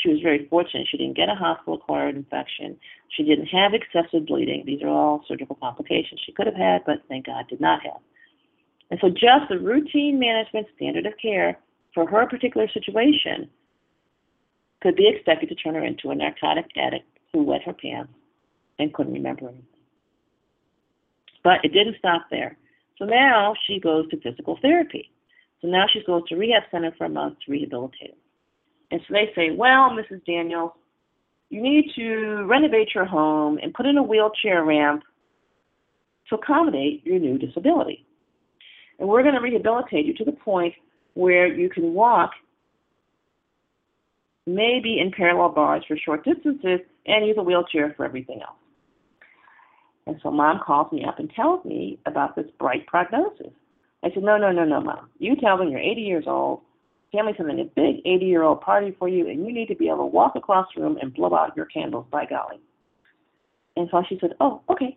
[0.00, 0.88] she was very fortunate.
[0.90, 2.76] She didn't get a hospital acquired infection.
[3.16, 4.64] She didn't have excessive bleeding.
[4.66, 8.00] These are all surgical complications she could have had, but thank God did not have.
[8.90, 11.58] And so, just the routine management standard of care
[11.94, 13.48] for her particular situation
[14.82, 18.12] could be expected to turn her into a narcotic addict who wet her pants
[18.78, 19.64] and couldn't remember anything.
[21.42, 22.56] But it didn't stop there.
[22.98, 25.10] So now she goes to physical therapy.
[25.60, 28.16] So now she goes to rehab center for a month to rehabilitate him.
[28.90, 30.24] And so they say, well, Mrs.
[30.24, 30.72] Daniels,
[31.50, 35.02] you need to renovate your home and put in a wheelchair ramp
[36.28, 38.04] to accommodate your new disability.
[38.98, 40.74] And we're going to rehabilitate you to the point
[41.14, 42.30] where you can walk
[44.46, 48.56] maybe in parallel bars for short distances and use a wheelchair for everything else.
[50.06, 53.52] And so mom calls me up and tells me about this bright prognosis.
[54.04, 55.08] I said, no, no, no, no, mom.
[55.18, 56.60] You tell them you're 80 years old,
[57.12, 59.88] family's having a big 80 year old party for you, and you need to be
[59.88, 62.60] able to walk across the room and blow out your candles, by golly.
[63.76, 64.96] And so she said, oh, okay.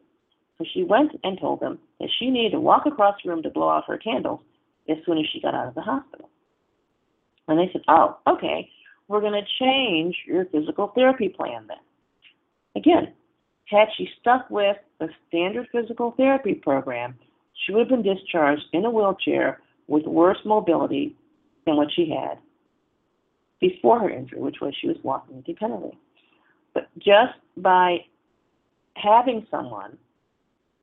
[0.58, 3.50] So she went and told them that she needed to walk across the room to
[3.50, 4.42] blow out her candles
[4.90, 6.30] as soon as she got out of the hospital.
[7.48, 8.70] And they said, oh, okay,
[9.08, 11.78] we're going to change your physical therapy plan then.
[12.76, 13.14] Again,
[13.66, 17.16] had she stuck with the standard physical therapy program,
[17.66, 21.16] she would have been discharged in a wheelchair with worse mobility
[21.66, 22.38] than what she had
[23.60, 25.98] before her injury, which was she was walking independently.
[26.74, 28.06] But just by
[28.96, 29.98] having someone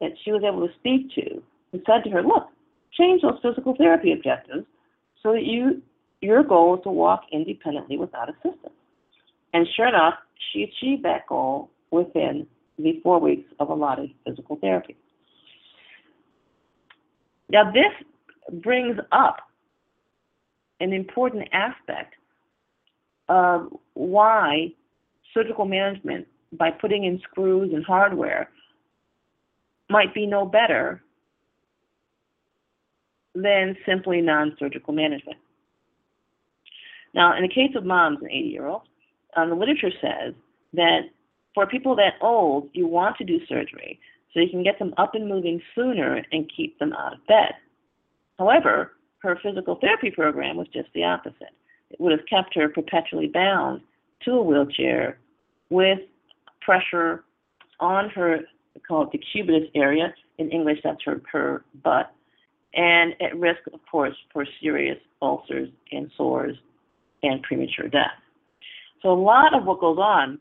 [0.00, 2.48] that she was able to speak to who said to her, look,
[2.92, 4.66] change those physical therapy objectives
[5.22, 5.82] so that you
[6.22, 8.74] your goal is to walk independently without assistance.
[9.52, 10.14] And sure enough,
[10.52, 12.46] she achieved that goal within
[12.78, 14.96] the four weeks of allotted physical therapy.
[17.50, 19.38] Now, this brings up
[20.80, 22.14] an important aspect
[23.28, 24.68] of why
[25.34, 28.48] surgical management, by putting in screws and hardware,
[29.90, 31.02] might be no better
[33.34, 35.38] than simply non surgical management.
[37.14, 38.86] Now, in the case of moms and 80 year olds,
[39.36, 40.34] um, the literature says
[40.74, 41.00] that
[41.54, 43.98] for people that old, you want to do surgery
[44.32, 47.54] so you can get them up and moving sooner and keep them out of bed.
[48.38, 51.54] However, her physical therapy program was just the opposite.
[51.90, 53.80] It would have kept her perpetually bound
[54.24, 55.18] to a wheelchair
[55.70, 55.98] with
[56.60, 57.24] pressure
[57.80, 58.40] on her,
[58.86, 60.12] called the cubitus area.
[60.38, 62.12] In English, that's her, her butt,
[62.74, 66.56] and at risk, of course, for serious ulcers and sores
[67.22, 68.10] and premature death.
[69.02, 70.38] So, a lot of what goes on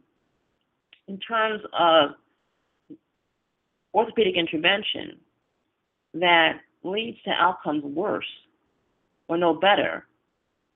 [1.07, 2.11] in terms of
[3.93, 5.17] orthopedic intervention
[6.13, 8.25] that leads to outcomes worse
[9.27, 10.05] or no better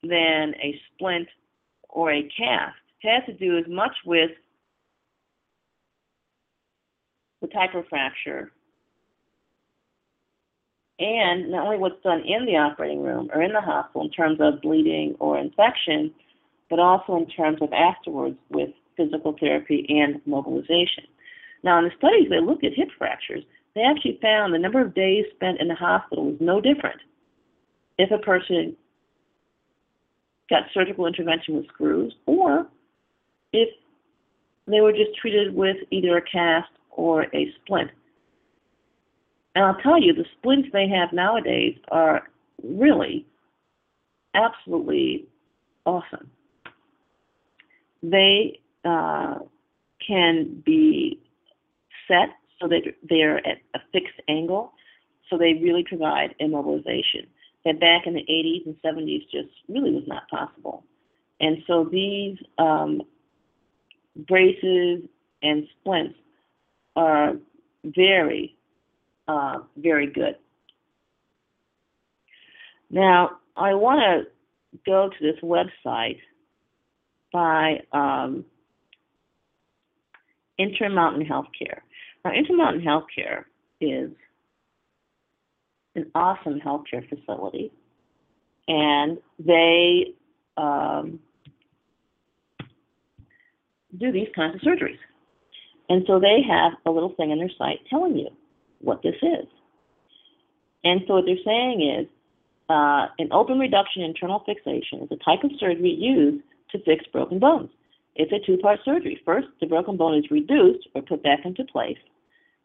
[0.04, 1.28] than a splint
[1.90, 2.76] or a cast.
[3.04, 4.32] Has to do as much with
[7.42, 8.52] the type of fracture
[11.00, 14.40] and not only what's done in the operating room or in the hospital in terms
[14.42, 16.14] of bleeding or infection,
[16.70, 21.06] but also in terms of afterwards with physical therapy and mobilization.
[21.64, 23.44] Now, in the studies that looked at hip fractures,
[23.76, 27.00] they actually found the number of days spent in the hospital was no different
[28.00, 28.76] if a person
[30.50, 32.66] got surgical intervention with screws or
[33.54, 33.70] if
[34.68, 37.92] they were just treated with either a cast or a splint.
[39.54, 42.24] And I'll tell you, the splints they have nowadays are
[42.64, 43.26] really
[44.34, 45.26] absolutely
[45.86, 46.32] awesome.
[48.02, 49.40] They uh,
[50.06, 51.20] can be
[52.08, 52.30] set
[52.62, 54.72] so that they're at a fixed angle,
[55.30, 57.28] so they really provide immobilization.
[57.66, 60.86] That back in the 80s and 70s just really was not possible.
[61.42, 63.02] And so these um,
[64.16, 65.04] braces
[65.42, 66.18] and splints
[66.96, 67.34] are
[67.84, 68.56] very
[69.30, 70.36] uh, very good.
[72.90, 76.20] Now, I want to go to this website
[77.32, 78.44] by um,
[80.58, 81.82] Intermountain Healthcare.
[82.26, 83.44] Now, Intermountain Healthcare
[83.80, 84.10] is
[86.00, 87.72] an awesome healthcare facility,
[88.68, 90.14] and they
[90.58, 91.20] um,
[93.98, 94.98] do these kinds of surgeries.
[95.90, 98.30] And so they have a little thing on their site telling you
[98.80, 99.48] what this is.
[100.84, 102.08] And so what they're saying is
[102.70, 107.40] uh, an open reduction internal fixation is a type of surgery used to fix broken
[107.40, 107.70] bones.
[108.16, 109.20] It's a two-part surgery.
[109.26, 111.98] First, the broken bone is reduced or put back into place.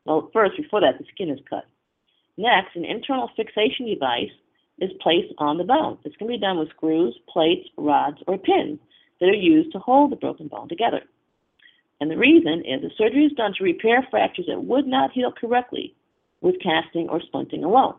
[0.05, 1.65] Well, first, before that, the skin is cut.
[2.37, 4.31] Next, an internal fixation device
[4.79, 5.99] is placed on the bone.
[6.05, 8.81] This can be done with screws, plates, rods, or pins
[9.21, 11.03] that are used to hold the broken bone together.
[12.01, 15.33] And the reason is the surgery is done to repair fractures that would not heal
[15.33, 15.95] correctly
[16.41, 17.95] with casting or splinting alone.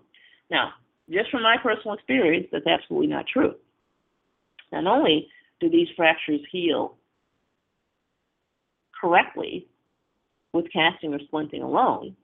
[0.52, 0.74] Now,
[1.10, 3.56] just from my personal experience, that's absolutely not true.
[4.72, 5.30] Not only
[5.62, 6.96] do these fractures heal
[9.00, 9.68] correctly
[10.54, 12.16] with casting or splinting alone,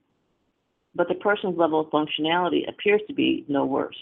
[0.95, 3.97] but the person's level of functionality appears to be no worse.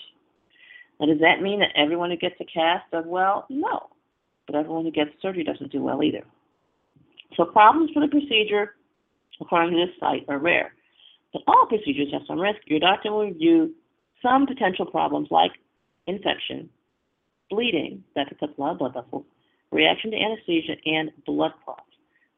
[0.99, 3.45] Now, does that mean that everyone who gets a cast does well?
[3.49, 3.87] No.
[4.47, 6.23] But everyone who gets surgery doesn't do well either.
[7.37, 8.75] So problems for the procedure,
[9.39, 10.73] according to this site, are rare.
[11.31, 12.59] But all procedures have some risk.
[12.65, 13.73] Your doctor will review
[14.21, 15.51] some potential problems like
[16.07, 16.69] infection,
[17.49, 19.25] bleeding, that affects a lot of blood vessels,
[19.71, 21.83] reaction to anesthesia, and blood clots.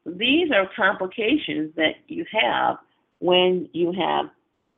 [0.04, 2.76] These are complications that you have
[3.20, 4.26] when you have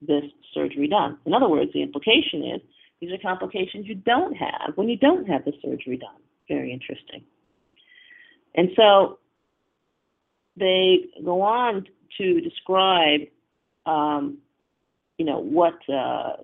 [0.06, 1.18] this surgery done.
[1.26, 2.60] In other words, the implication is
[3.00, 6.20] these are complications you don't have when you don't have the surgery done.
[6.48, 7.24] Very interesting.
[8.54, 9.18] And so
[10.56, 11.86] they go on
[12.18, 13.22] to describe
[13.86, 14.38] um,
[15.18, 16.34] you know what uh,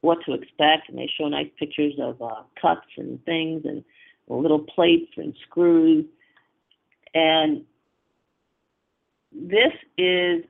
[0.00, 3.84] what to expect, and they show nice pictures of uh, cuts and things, and
[4.28, 6.04] little plates and screws,
[7.14, 7.64] and
[9.32, 10.44] this is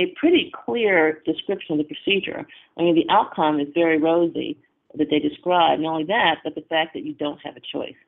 [0.00, 2.46] a pretty clear description of the procedure.
[2.78, 4.58] I mean, the outcome is very rosy
[4.96, 5.78] that they describe.
[5.78, 8.00] Not only that, but the fact that you don't have a choice.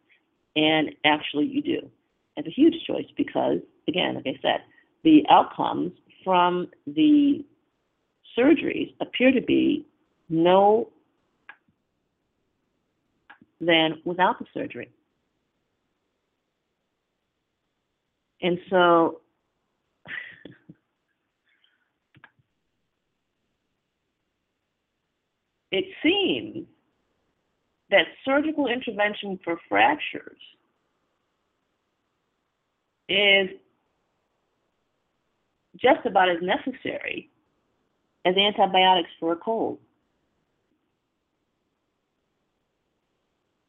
[0.57, 1.91] And actually, you do.
[2.37, 4.63] It's a huge choice because, again, like I said,
[5.05, 5.93] the outcomes
[6.25, 7.45] from the
[8.39, 9.87] surgeries appear to be
[10.31, 10.89] no
[13.61, 14.91] than without the surgery.
[18.41, 19.21] And so
[25.73, 26.67] it seems
[27.91, 30.39] that surgical intervention for fractures
[33.09, 33.49] is
[35.77, 37.31] just about as necessary
[38.25, 39.79] as antibiotics for a cold.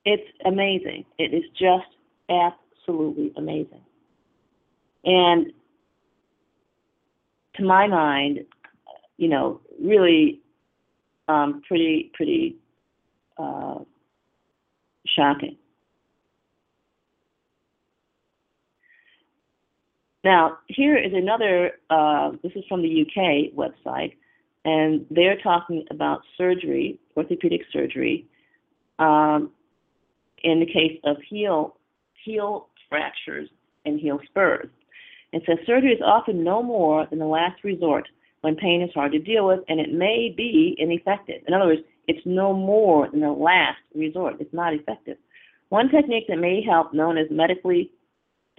[0.06, 1.06] It's amazing.
[1.18, 1.88] It is just
[2.30, 3.82] absolutely amazing.
[5.06, 5.54] And
[7.56, 8.40] to my mind,
[9.18, 10.43] you know, really
[11.28, 12.58] um, pretty, pretty
[13.38, 13.80] uh,
[15.08, 15.58] shocking.
[20.24, 24.14] Now, here is another, uh, this is from the UK website,
[24.64, 28.26] and they're talking about surgery, orthopedic surgery,
[29.00, 29.52] um,
[30.44, 31.76] in the case of heel,
[32.24, 33.50] heel fractures
[33.86, 34.70] and heel spurs.
[35.34, 38.08] It says surgery is often no more than the last resort
[38.44, 41.42] when pain is hard to deal with and it may be ineffective.
[41.48, 44.36] In other words, it's no more than a last resort.
[44.42, 45.18] It's not effective.
[45.70, 47.90] One technique that may help, known as medically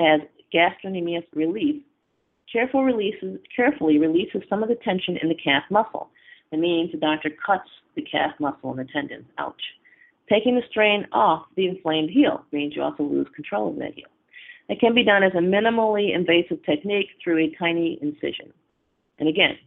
[0.00, 0.20] as
[0.54, 1.82] gastrocnemius relief,
[2.50, 6.08] careful releases, carefully releases some of the tension in the calf muscle.
[6.50, 9.26] It means the doctor cuts the calf muscle and the tendons.
[9.36, 9.62] Ouch.
[10.30, 14.06] Taking the strain off the inflamed heel means you also lose control of that heel.
[14.70, 18.50] It can be done as a minimally invasive technique through a tiny incision.
[19.18, 19.58] And again,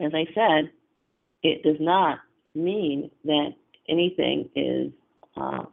[0.00, 0.70] as I said,
[1.42, 2.20] it does not
[2.54, 3.54] mean that
[3.88, 4.92] anything is
[5.36, 5.64] uh,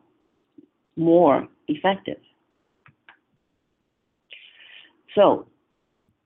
[0.96, 2.18] more effective.
[5.16, 5.48] So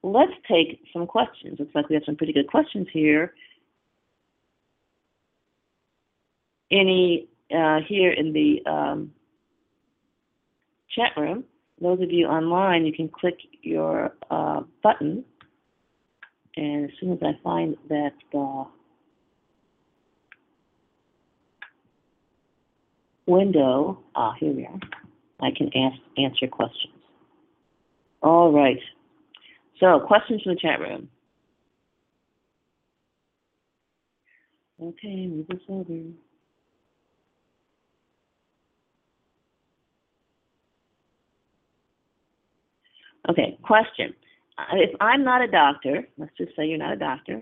[0.04, 1.60] let's take some questions.
[1.60, 3.34] Looks like we have some pretty good questions here.
[6.72, 9.12] Any uh, here in the um,
[10.96, 11.44] chat room?
[11.82, 15.26] Those of you online, you can click your uh, button,
[16.58, 18.66] and as soon as I find that uh,
[23.26, 24.80] window, ah, here we are,
[25.40, 26.94] I can ask, answer questions.
[28.22, 28.80] All right.
[29.80, 31.10] So, questions from the chat room.
[34.82, 35.94] Okay, move this over.
[43.30, 44.14] Okay, question.
[44.74, 47.42] If I'm not a doctor, let's just say you're not a doctor,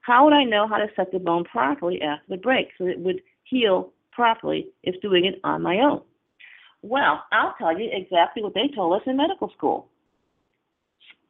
[0.00, 2.98] how would I know how to set the bone properly after the break so it
[2.98, 6.02] would heal properly if doing it on my own?
[6.82, 9.88] Well, I'll tell you exactly what they told us in medical school.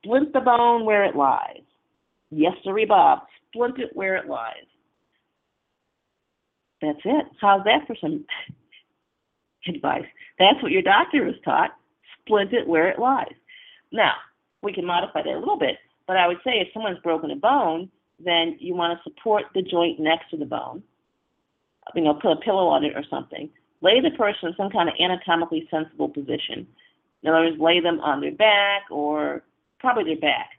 [0.05, 1.63] Splint the bone where it lies.
[2.31, 3.21] Yes, sirree, Bob.
[3.49, 4.67] Splint it where it lies.
[6.83, 7.27] That's it.
[7.41, 8.25] How's that for some
[9.69, 10.05] advice?
[10.39, 11.71] That's what your doctor was taught.
[12.21, 13.35] Splint it where it lies.
[13.93, 14.15] Now,
[14.65, 17.37] we can modify that a little bit, but I would say if someone's broken a
[17.37, 17.91] bone,
[18.25, 20.83] then you want to support the joint next to the bone.
[21.95, 23.51] You know, put a pillow on it or something.
[23.83, 26.67] Lay the person in some kind of anatomically sensible position.
[27.23, 29.43] In other words, lay them on their back or
[29.79, 30.51] probably their back.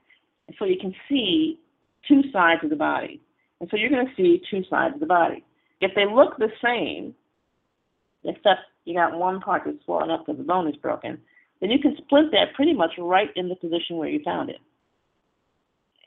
[0.58, 1.58] So you can see
[2.06, 3.20] two sides of the body.
[3.60, 5.44] And so you're going to see two sides of the body.
[5.80, 7.14] If they look the same,
[8.24, 11.18] except you got one part that's swollen up because the bone is broken,
[11.60, 14.60] then you can splint that pretty much right in the position where you found it.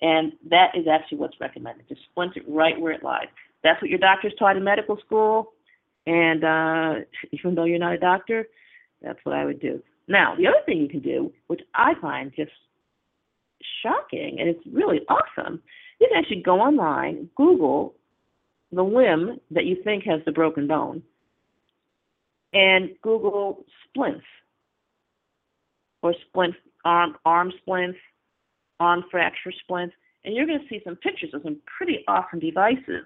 [0.02, 3.28] And that is actually what's recommended, to splint it right where it lies.
[3.64, 5.54] That's what your doctors taught in medical school,
[6.06, 8.48] and uh, even though you're not a doctor,
[9.02, 9.82] that's what I would do.
[10.08, 12.52] Now, the other thing you can do, which I find just
[13.84, 15.62] shocking, and it's really awesome,
[16.00, 17.94] you can actually go online, Google
[18.72, 21.02] the limb that you think has the broken bone,
[22.54, 24.26] and Google splints
[26.02, 28.00] or splint arm arm splints,
[28.80, 33.06] arm fracture splints, and you're going to see some pictures of some pretty awesome devices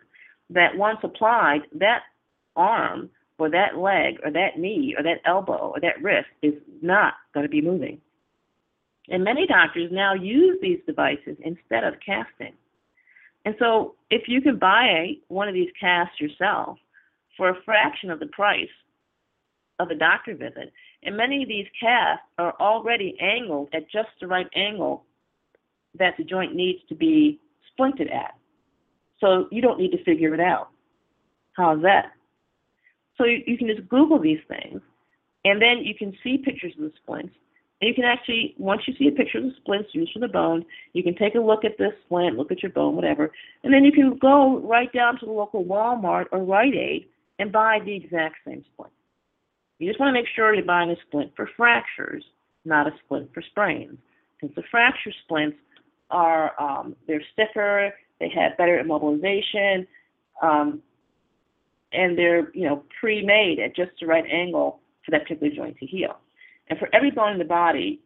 [0.49, 2.01] that once applied, that
[2.55, 7.13] arm or that leg or that knee or that elbow or that wrist is not
[7.33, 7.99] going to be moving.
[9.09, 12.53] And many doctors now use these devices instead of casting.
[13.45, 16.77] And so if you can buy one of these casts yourself
[17.35, 18.69] for a fraction of the price
[19.79, 20.71] of a doctor visit,
[21.05, 25.05] And many of these casts are already angled at just the right angle
[25.97, 27.39] that the joint needs to be
[27.77, 28.35] splinted at.
[29.19, 30.69] So you don't need to figure it out.
[31.53, 32.11] How's that?
[33.17, 34.81] So you, you can just Google these things,
[35.45, 37.33] and then you can see pictures of the splints.
[37.79, 40.27] And you can actually, once you see a picture of the splints used for the
[40.27, 43.31] bone, you can take a look at this splint, look at your bone, whatever,
[43.63, 47.05] and then you can go right down to the local Walmart or Rite Aid
[47.39, 48.93] and buy the exact same splint.
[49.83, 52.23] You just want to make sure you're buying a splint for fractures,
[52.63, 53.97] not a splint for sprains.
[54.39, 55.57] Since the fracture splints
[56.09, 59.85] are, um, they're stiffer, they have better immobilization,
[60.41, 60.81] um,
[61.91, 65.85] and they're, you know, pre-made at just the right angle for that particular joint to
[65.85, 66.15] heal.
[66.69, 67.99] And for every bone in the body,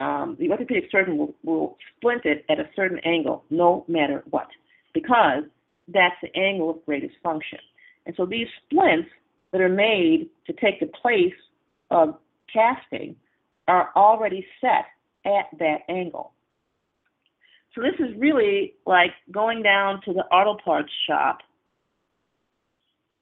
[0.00, 4.48] um, the orthopedic surgeon will, will splint it at a certain angle, no matter what,
[4.94, 5.44] because
[5.86, 7.60] that's the angle of greatest function.
[8.04, 9.10] And so these splints
[9.52, 11.34] that are made to take the place
[11.90, 12.16] of
[12.52, 13.16] casting
[13.68, 14.86] are already set
[15.24, 16.32] at that angle.
[17.74, 21.38] So this is really like going down to the auto parts shop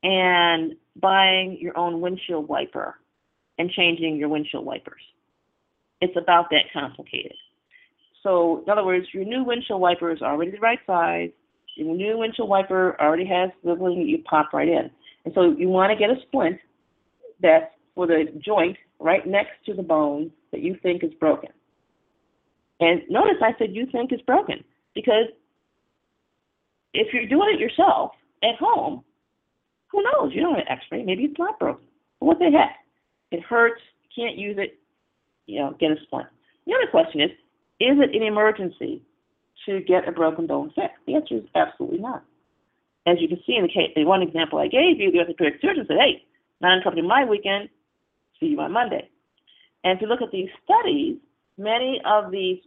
[0.03, 2.97] and buying your own windshield wiper
[3.59, 5.03] and changing your windshield wipers.
[6.01, 7.35] It's about that complicated.
[8.23, 11.31] So, in other words, your new windshield wiper is already the right size.
[11.77, 14.91] Your new windshield wiper already has the thing you pop right in.
[15.29, 16.59] And so you want to get a splint
[17.43, 21.51] that's for the joint right next to the bone that you think is broken.
[22.81, 24.65] And notice I said you think is broken
[24.95, 25.27] because
[26.95, 28.13] if you're doing it yourself
[28.43, 29.05] at home,
[29.89, 30.33] who knows?
[30.33, 31.03] You don't have an x-ray.
[31.03, 31.85] Maybe it's not broken.
[32.21, 32.77] what the heck?
[33.31, 33.83] It hurts.
[34.17, 34.79] Can't use it.
[35.45, 36.29] You know, get a splint.
[36.67, 37.31] The other question is,
[37.81, 39.03] is it an emergency
[39.67, 40.97] to get a broken bone fixed?
[41.07, 42.25] The answer is absolutely not.
[43.09, 45.61] As you can see in the case, the one example I gave you, the orthopedic
[45.63, 46.25] surgeon said, "Hey,
[46.61, 47.71] not interrupting my weekend.
[48.39, 49.09] See you on Monday."
[49.83, 51.17] And if you look at these studies,
[51.57, 52.61] many of these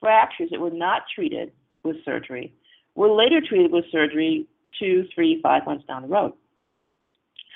[0.00, 1.52] fractures that were not treated
[1.82, 2.52] with surgery
[2.94, 4.46] were later treated with surgery
[4.78, 6.34] two, three, five months down the road.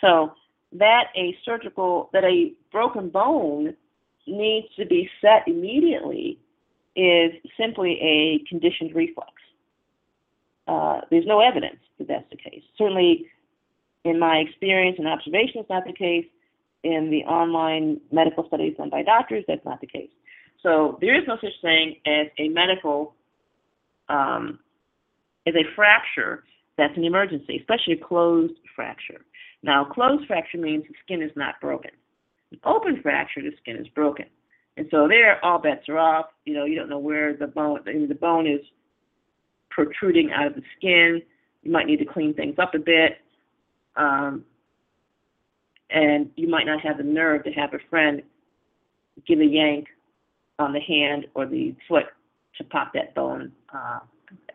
[0.01, 0.33] So
[0.73, 3.75] that a surgical, that a broken bone
[4.27, 6.39] needs to be set immediately
[6.95, 9.33] is simply a conditioned reflex.
[10.67, 12.63] Uh, there's no evidence that that's the case.
[12.77, 13.27] Certainly,
[14.05, 16.27] in my experience and observation, it's not the case.
[16.83, 20.11] In the online medical studies done by doctors, that's not the case.
[20.63, 23.15] So there is no such thing as a medical,
[24.09, 24.61] um,
[25.47, 26.45] as a fracture
[26.79, 29.23] that's an emergency, especially a closed fracture.
[29.63, 31.91] Now, closed fracture means the skin is not broken.
[32.53, 34.27] An open fracture, the skin is broken.
[34.77, 36.27] And so there, all bets are off.
[36.45, 38.61] You know, you don't know where the bone, the bone is
[39.77, 41.21] protruding out of the skin.
[41.63, 43.19] You might need to clean things up a bit.
[43.95, 44.45] Um,
[45.91, 48.23] and you might not have the nerve to have a friend
[49.29, 49.87] give a yank
[50.59, 52.05] on the hand or the foot
[52.57, 53.99] to pop that bone uh,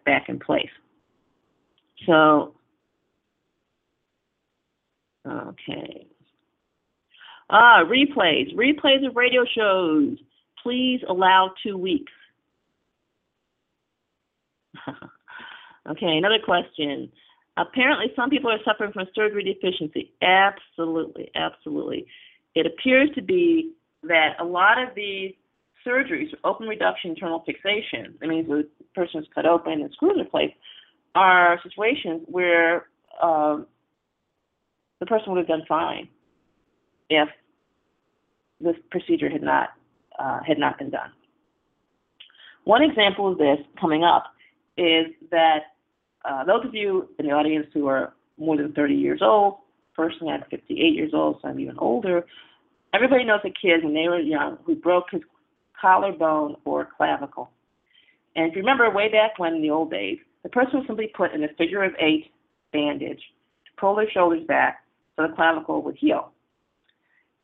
[0.05, 0.69] back in place.
[2.07, 2.55] So,
[5.28, 6.07] okay.
[7.51, 8.55] Ah, replays.
[8.55, 10.17] Replays of radio shows.
[10.63, 12.11] Please allow two weeks.
[15.89, 17.11] okay, another question.
[17.57, 20.11] Apparently, some people are suffering from surgery deficiency.
[20.21, 22.05] Absolutely, absolutely.
[22.55, 23.73] It appears to be
[24.03, 25.34] that a lot of these
[25.86, 30.29] surgeries, open reduction, internal fixation, that means the person is cut open and screws are
[30.29, 30.53] placed,
[31.15, 32.88] are situations where
[33.21, 33.67] um,
[34.99, 36.07] the person would have done fine
[37.09, 37.27] if
[38.59, 39.69] this procedure had not
[40.19, 41.11] uh, had not been done.
[42.63, 44.25] One example of this coming up
[44.78, 45.59] is that
[46.24, 49.55] uh, those of you in the audience who are more than 30 years old,
[49.95, 52.26] personally I'm 58 years old, so I'm even older.
[52.93, 55.22] Everybody knows a kid when they were young who broke his
[55.80, 57.49] collarbone or clavicle.
[58.36, 61.11] And if you remember way back when in the old days, the person was simply
[61.15, 62.32] put in a figure of eight
[62.72, 63.22] bandage
[63.65, 64.84] to pull their shoulders back
[65.15, 66.32] so the clavicle would heal.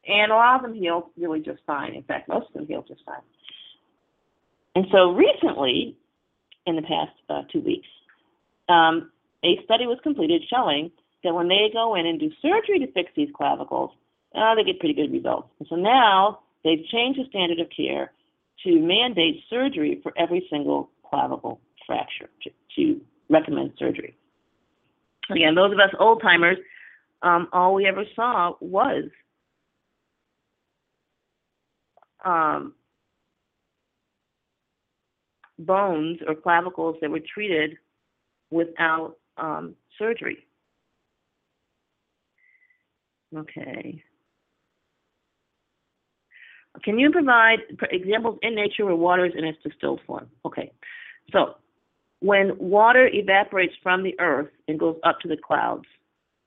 [0.07, 1.93] And a lot of them healed really just fine.
[1.93, 3.21] In fact, most of them healed just fine.
[4.75, 5.97] And so recently,
[6.67, 7.87] in the past uh, two weeks,
[8.69, 9.11] um,
[9.43, 10.91] a study was completed showing
[11.23, 13.91] that when they go in and do surgery to fix these clavicles,
[14.35, 15.49] uh, they get pretty good results.
[15.59, 18.11] And so now they've changed the standard of care
[18.63, 24.15] to mandate surgery for every single clavicle fracture to, to recommend surgery.
[25.29, 26.57] Again, those of us old timers,
[27.21, 29.05] um, all we ever saw was
[32.23, 32.73] um,
[35.59, 37.77] bones or clavicles that were treated
[38.51, 40.45] without um, surgery.
[43.35, 44.03] Okay.
[46.83, 47.59] Can you provide
[47.91, 50.27] examples in nature where water is in its distilled form?
[50.45, 50.71] Okay.
[51.31, 51.55] So
[52.19, 55.85] when water evaporates from the earth and goes up to the clouds,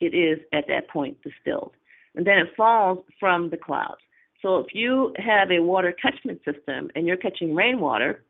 [0.00, 1.72] it is at that point distilled.
[2.14, 4.00] And then it falls from the clouds.
[4.42, 8.24] So if you have a water catchment system and you're catching rainwater,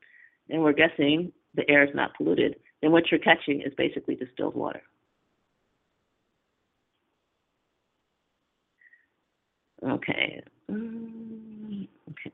[0.50, 4.54] and we're guessing the air is not polluted, then what you're catching is basically distilled
[4.54, 4.82] water.
[9.82, 10.42] Okay.
[10.70, 12.32] Mm, okay.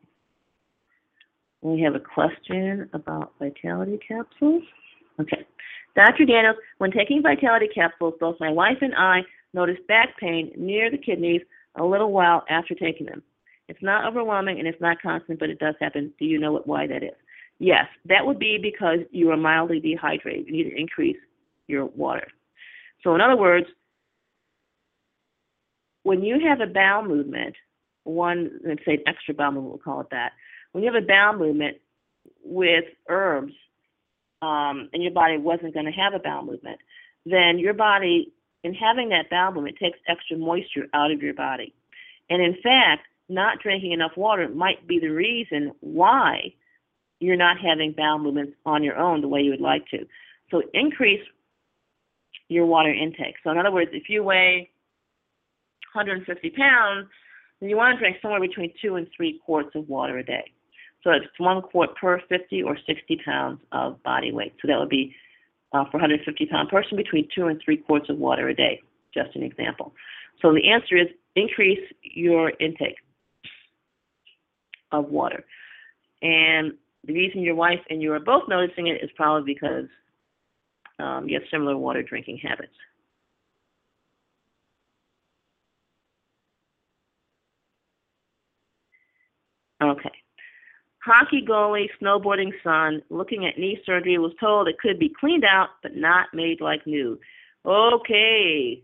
[1.63, 4.63] We have a question about vitality capsules.
[5.21, 5.47] Okay.
[5.95, 6.27] Dr.
[6.27, 9.21] Daniels, when taking vitality capsules, both my wife and I
[9.55, 11.41] noticed back pain near the kidneys
[11.77, 13.23] a little while after taking them.
[13.69, 16.13] It's not overwhelming and it's not constant, but it does happen.
[16.19, 17.17] Do you know what, why that is?
[17.59, 20.47] Yes, that would be because you are mildly dehydrated.
[20.47, 21.17] You need to increase
[21.67, 22.29] your water.
[23.03, 23.67] So, in other words,
[26.03, 27.57] when you have a bowel movement,
[28.05, 30.33] one, let's say extra bowel movement, we'll call it that.
[30.73, 31.79] When you have a bowel movement
[32.45, 33.53] with herbs,
[34.43, 36.79] um, and your body wasn't going to have a bowel movement,
[37.25, 38.33] then your body,
[38.63, 41.75] in having that bowel movement, takes extra moisture out of your body.
[42.29, 46.55] And in fact, not drinking enough water might be the reason why
[47.21, 50.07] you're not having bowel movements on your own the way you would like to.
[50.51, 51.23] So increase
[52.49, 53.37] your water intake.
[53.43, 54.71] So in other words, if you weigh
[55.93, 57.09] 150 pounds,
[57.61, 60.53] then you want to drink somewhere between two and three quarts of water a day.
[61.03, 64.55] So it's one quart per 50 or 60 pounds of body weight.
[64.61, 65.15] So that would be
[65.73, 68.83] uh, for 150 pound person between two and three quarts of water a day.
[69.15, 69.95] Just an example.
[70.43, 72.97] So the answer is increase your intake
[74.93, 75.45] of water.
[76.23, 76.73] And
[77.07, 79.87] the reason your wife and you are both noticing it is probably because
[80.99, 82.73] um, you have similar water drinking habits.
[89.83, 90.11] Okay.
[91.05, 95.69] Hockey goalie, snowboarding son, looking at knee surgery, was told it could be cleaned out
[95.83, 97.19] but not made like new.
[97.65, 98.83] Okay.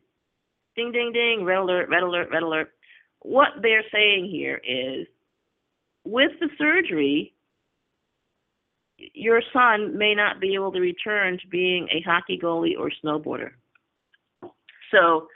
[0.76, 2.72] Ding, ding, ding, red alert, red alert, red alert.
[3.20, 5.06] What they're saying here is
[6.04, 7.34] with the surgery,
[9.14, 13.50] your son may not be able to return to being a hockey goalie or snowboarder.
[14.90, 15.28] So,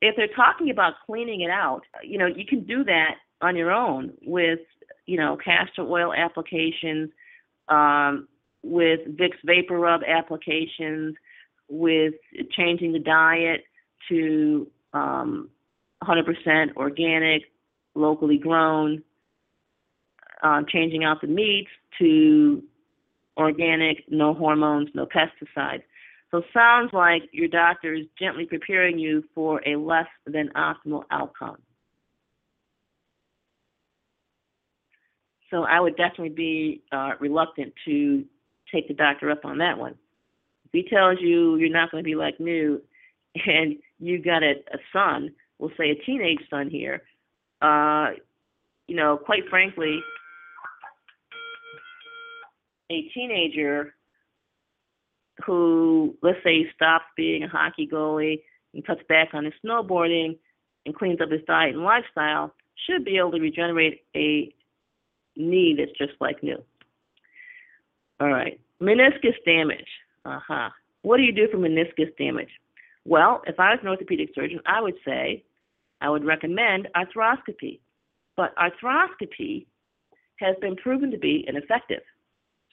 [0.00, 3.72] if they're talking about cleaning it out, you know, you can do that on your
[3.72, 4.60] own with,
[5.06, 7.10] you know, castor oil applications,
[7.68, 8.28] um,
[8.62, 11.16] with Vicks VapoRub applications,
[11.68, 12.14] with
[12.50, 13.64] changing the diet
[14.08, 15.48] to um,
[16.02, 17.42] 100% organic,
[17.94, 19.02] locally grown,
[20.42, 22.62] um, changing out the meats to
[23.36, 25.82] organic, no hormones, no pesticides.
[26.30, 31.58] So sounds like your doctor is gently preparing you for a less than optimal outcome.
[35.50, 38.24] So I would definitely be uh, reluctant to
[38.72, 39.94] take the doctor up on that one.
[40.64, 42.82] If he tells you you're not going to be like new,
[43.46, 47.02] and you got a, a son, we'll say a teenage son here,
[47.62, 48.10] uh,
[48.88, 50.00] you know, quite frankly,
[52.90, 53.94] a teenager
[55.44, 60.38] who, let's say, stops being a hockey goalie and cuts back on his snowboarding
[60.86, 62.54] and cleans up his diet and lifestyle
[62.86, 64.52] should be able to regenerate a
[65.36, 66.62] knee that's just like new.
[68.20, 69.88] All right, meniscus damage.
[70.24, 70.70] Uh huh.
[71.02, 72.50] What do you do for meniscus damage?
[73.04, 75.44] Well, if I was an orthopedic surgeon, I would say
[76.00, 77.80] I would recommend arthroscopy.
[78.36, 79.66] But arthroscopy
[80.36, 82.02] has been proven to be ineffective.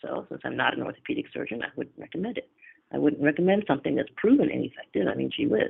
[0.02, 2.50] So, since I'm not an orthopedic surgeon, I wouldn't recommend it.
[2.94, 5.08] I wouldn't recommend something that's proven ineffective.
[5.08, 5.70] I mean, gee whiz.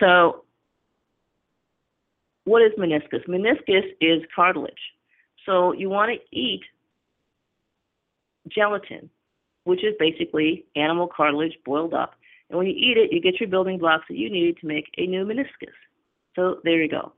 [0.00, 0.44] So,
[2.44, 3.26] what is meniscus?
[3.28, 4.72] Meniscus is cartilage.
[5.46, 6.62] So, you want to eat
[8.48, 9.10] gelatin,
[9.64, 12.14] which is basically animal cartilage boiled up.
[12.48, 14.86] And when you eat it, you get your building blocks that you need to make
[14.98, 15.74] a new meniscus.
[16.36, 17.12] So, there you go,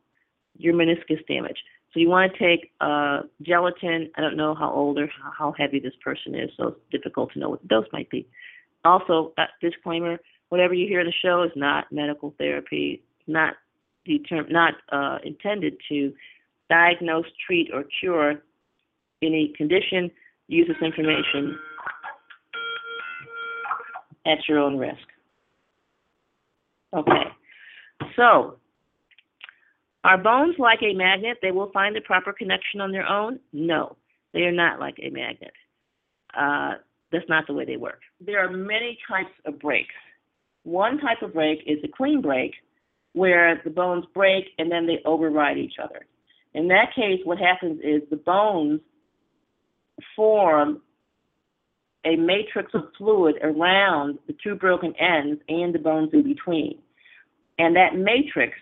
[0.56, 1.58] your meniscus damage.
[1.96, 4.10] So you want to take uh, gelatin.
[4.16, 7.38] I don't know how old or how heavy this person is, so it's difficult to
[7.38, 8.28] know what the dose might be.
[8.84, 10.18] Also, uh, disclaimer:
[10.50, 13.54] whatever you hear on the show is not medical therapy, not
[14.06, 16.12] determ- not uh, intended to
[16.68, 18.42] diagnose, treat, or cure
[19.22, 20.10] any condition.
[20.48, 21.58] Use this information
[24.26, 25.08] at your own risk.
[26.94, 27.24] Okay,
[28.16, 28.58] so
[30.06, 31.38] are bones like a magnet?
[31.42, 33.40] They will find the proper connection on their own?
[33.52, 33.96] No,
[34.32, 35.52] they are not like a magnet.
[36.32, 36.74] Uh,
[37.10, 38.00] that's not the way they work.
[38.24, 39.94] There are many types of breaks.
[40.62, 42.52] One type of break is a clean break,
[43.14, 46.06] where the bones break and then they override each other.
[46.54, 48.80] In that case, what happens is the bones
[50.14, 50.82] form
[52.04, 56.78] a matrix of fluid around the two broken ends and the bones in between.
[57.58, 58.54] And that matrix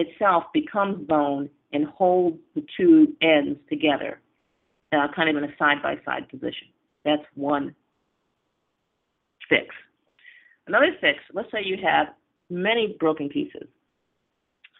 [0.00, 4.20] itself becomes bone and holds the two ends together,
[4.92, 6.68] uh, kind of in a side by side position.
[7.04, 7.74] That's one
[9.48, 9.66] fix.
[10.66, 12.08] Another fix, let's say you have
[12.48, 13.66] many broken pieces.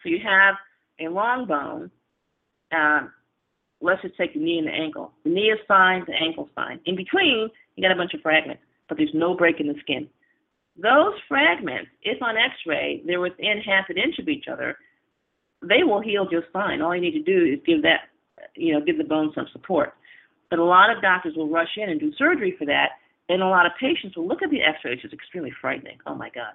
[0.01, 0.55] So you have
[0.99, 1.91] a long bone.
[2.71, 3.07] Uh,
[3.81, 5.11] let's just take the knee and the ankle.
[5.23, 6.79] The knee is fine, the ankle's fine.
[6.85, 10.07] In between, you got a bunch of fragments, but there's no break in the skin.
[10.77, 14.77] Those fragments, if on x-ray they're within half an inch of each other,
[15.61, 16.81] they will heal just fine.
[16.81, 18.09] All you need to do is give that,
[18.55, 19.93] you know, give the bone some support.
[20.49, 22.89] But a lot of doctors will rush in and do surgery for that,
[23.29, 25.97] and a lot of patients will look at the x-ray, which is extremely frightening.
[26.05, 26.53] Oh my God.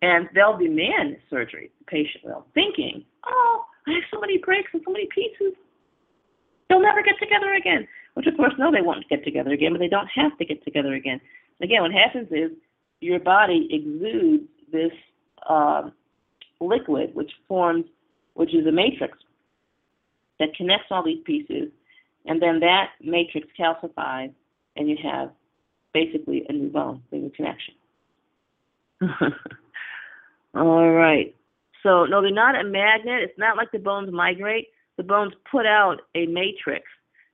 [0.00, 4.82] And they'll demand surgery, the patient will, thinking, oh, I have so many breaks and
[4.84, 5.54] so many pieces.
[6.68, 7.86] They'll never get together again.
[8.14, 10.64] Which, of course, no, they won't get together again, but they don't have to get
[10.64, 11.20] together again.
[11.62, 12.50] Again, what happens is
[13.00, 14.92] your body exudes this
[15.48, 15.90] uh,
[16.60, 17.84] liquid, which forms,
[18.38, 19.18] which is a matrix
[20.38, 21.72] that connects all these pieces,
[22.24, 24.32] and then that matrix calcifies,
[24.76, 25.32] and you have
[25.92, 27.74] basically a new bone, a new connection.
[30.54, 31.34] all right.
[31.82, 33.24] So, no, they're not a magnet.
[33.24, 34.68] It's not like the bones migrate.
[34.98, 36.84] The bones put out a matrix.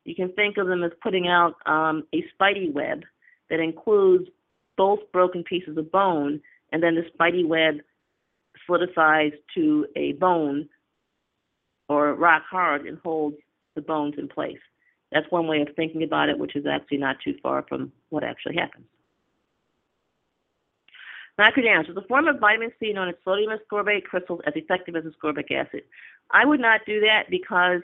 [0.04, 3.02] You can think of them as putting out um, a spidey web
[3.50, 4.30] that includes
[4.78, 6.40] both broken pieces of bone,
[6.72, 7.74] and then the spidey web
[8.66, 10.66] solidifies to a bone
[11.88, 13.36] or rock hard and holds
[13.74, 14.58] the bones in place.
[15.12, 18.24] That's one way of thinking about it, which is actually not too far from what
[18.24, 18.86] actually happens.
[21.38, 25.04] Macroderms is a form of vitamin C known as sodium ascorbate crystals as effective as
[25.04, 25.82] ascorbic acid.
[26.30, 27.80] I would not do that because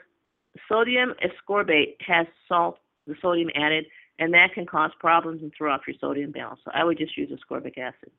[0.69, 3.85] sodium ascorbate has salt, the sodium added,
[4.19, 6.61] and that can cause problems and throw off your sodium balance.
[6.63, 8.11] So I would just use ascorbic acid.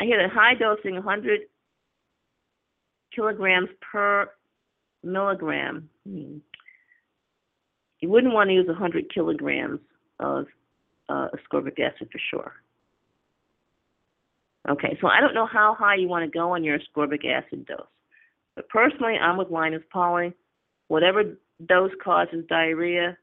[0.00, 1.40] I hear that high dosing, 100
[3.14, 4.30] kilograms per
[5.02, 5.88] milligram.
[6.06, 6.38] Hmm.
[8.00, 9.80] You wouldn't want to use 100 kilograms
[10.18, 10.46] of
[11.08, 12.52] uh, ascorbic acid for sure.
[14.68, 17.66] Okay, so I don't know how high you want to go on your ascorbic acid
[17.66, 17.86] dose.
[18.54, 20.34] But personally, I'm with Linus Pauling.
[20.88, 21.36] Whatever
[21.66, 23.16] dose causes diarrhea,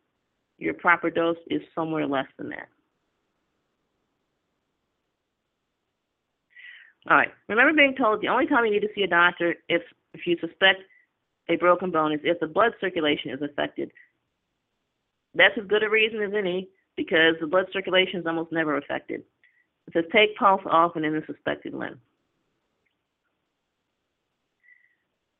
[0.57, 2.67] your proper dose is somewhere less than that.
[7.09, 7.31] All right.
[7.47, 9.81] Remember being told the only time you need to see a doctor if
[10.13, 10.81] if you suspect
[11.49, 13.91] a broken bone is if the blood circulation is affected.
[15.33, 19.21] That's as good a reason as any because the blood circulation is almost never affected.
[19.87, 22.01] It says take pulse often in the suspected limb.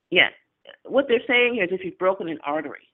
[0.10, 0.30] Yeah,
[0.84, 2.88] what they're saying here is if you've broken an artery.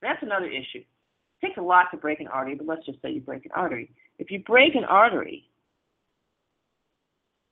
[0.00, 0.80] That's another issue.
[0.80, 3.52] It takes a lot to break an artery, but let's just say you break an
[3.54, 3.92] artery.
[4.18, 5.44] If you break an artery,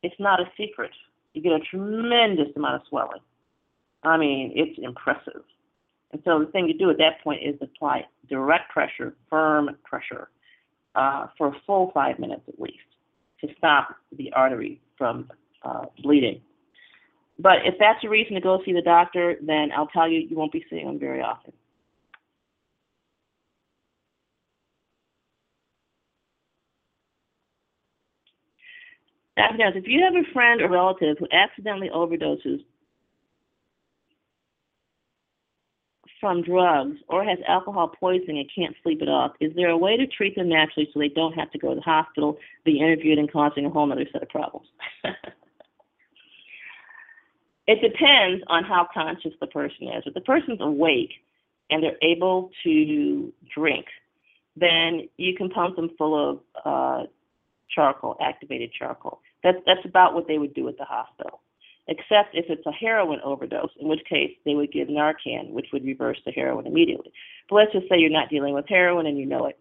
[0.02, 0.90] it's not a secret.
[1.34, 3.20] You get a tremendous amount of swelling.
[4.02, 5.42] I mean, it's impressive.
[6.12, 10.30] And so the thing to do at that point is apply direct pressure, firm pressure,
[10.94, 12.78] uh, for a full five minutes at least
[13.40, 15.30] to stop the artery from
[15.62, 16.40] uh, bleeding.
[17.38, 20.36] But if that's a reason to go see the doctor, then I'll tell you, you
[20.36, 21.52] won't be seeing them very often.
[29.56, 32.64] Now, if you have a friend or relative who accidentally overdoses
[36.20, 39.96] from drugs or has alcohol poisoning and can't sleep it off, is there a way
[39.96, 43.18] to treat them naturally so they don't have to go to the hospital, be interviewed,
[43.18, 44.68] and causing a whole other set of problems?
[47.66, 50.02] it depends on how conscious the person is.
[50.04, 51.12] If the person's awake
[51.70, 53.86] and they're able to drink,
[54.56, 57.06] then you can pump them full of uh,
[57.74, 59.20] charcoal, activated charcoal.
[59.42, 61.40] That's that's about what they would do at the hospital
[61.90, 65.84] except if it's a heroin overdose, in which case they would give Narcan, which would
[65.84, 67.12] reverse the heroin immediately.
[67.48, 69.58] But let's just say you're not dealing with heroin and you know it.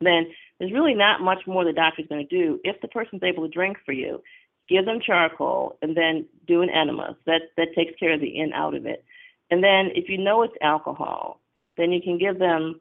[0.00, 2.58] Then there's really not much more the doctor's going to do.
[2.64, 4.22] If the person's able to drink for you,
[4.66, 7.16] give them charcoal and then do an enema.
[7.26, 9.04] That that takes care of the in out of it.
[9.50, 11.40] And then if you know it's alcohol,
[11.76, 12.80] then you can give them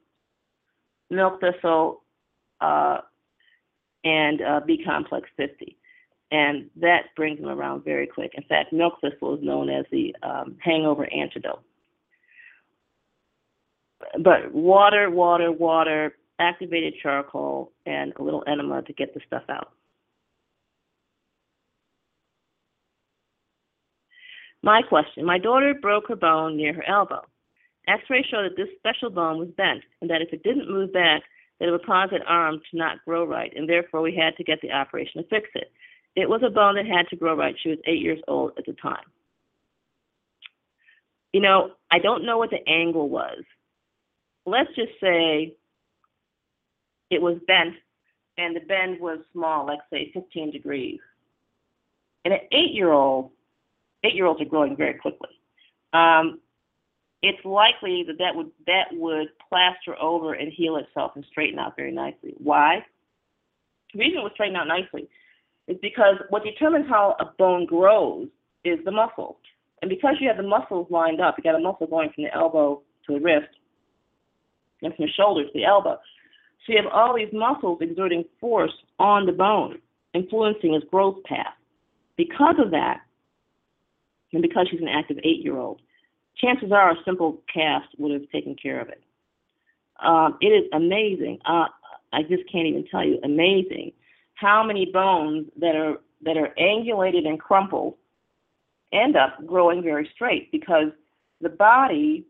[1.09, 2.03] milk thistle
[2.61, 2.99] uh,
[4.05, 5.78] and uh, B complex 50
[6.31, 8.31] and that brings them around very quick.
[8.35, 11.63] In fact, milk thistle is known as the um, hangover antidote.
[14.23, 19.73] But water, water, water, activated charcoal, and a little enema to get the stuff out.
[24.61, 27.25] My question My daughter broke her bone near her elbow.
[27.87, 30.93] X ray showed that this special bone was bent and that if it didn't move
[30.93, 31.23] back,
[31.59, 34.43] that it would cause that arm to not grow right, and therefore we had to
[34.43, 35.71] get the operation to fix it.
[36.15, 37.55] It was a bone that had to grow right.
[37.61, 39.05] She was eight years old at the time.
[41.33, 43.43] You know, I don't know what the angle was.
[44.45, 45.55] Let's just say
[47.09, 47.75] it was bent
[48.37, 50.99] and the bend was small, like say 15 degrees.
[52.25, 53.31] And an eight-year-old,
[54.03, 55.29] eight-year-olds are growing very quickly.
[55.93, 56.39] Um,
[57.21, 61.75] it's likely that that would that would plaster over and heal itself and straighten out
[61.75, 62.33] very nicely.
[62.37, 62.85] Why?
[63.93, 65.09] The reason it would straighten out nicely
[65.69, 68.27] is because what determines how a bone grows
[68.65, 69.37] is the muscle.
[69.81, 72.33] And because you have the muscles lined up, you got a muscle going from the
[72.35, 73.47] elbow to the wrist,
[74.81, 75.97] and from the shoulder to the elbow.
[76.65, 79.79] So you have all these muscles exerting force on the bone,
[80.13, 81.53] influencing its growth path.
[82.17, 83.01] Because of that,
[84.33, 85.81] and because she's an active eight year old,
[86.35, 89.01] chances are a simple cast would have taken care of it.
[90.03, 91.39] Um, it is amazing.
[91.45, 91.65] Uh,
[92.11, 93.91] I just can't even tell you amazing
[94.39, 97.95] how many bones that are that are angulated and crumpled
[98.91, 100.87] end up growing very straight because
[101.41, 102.25] the body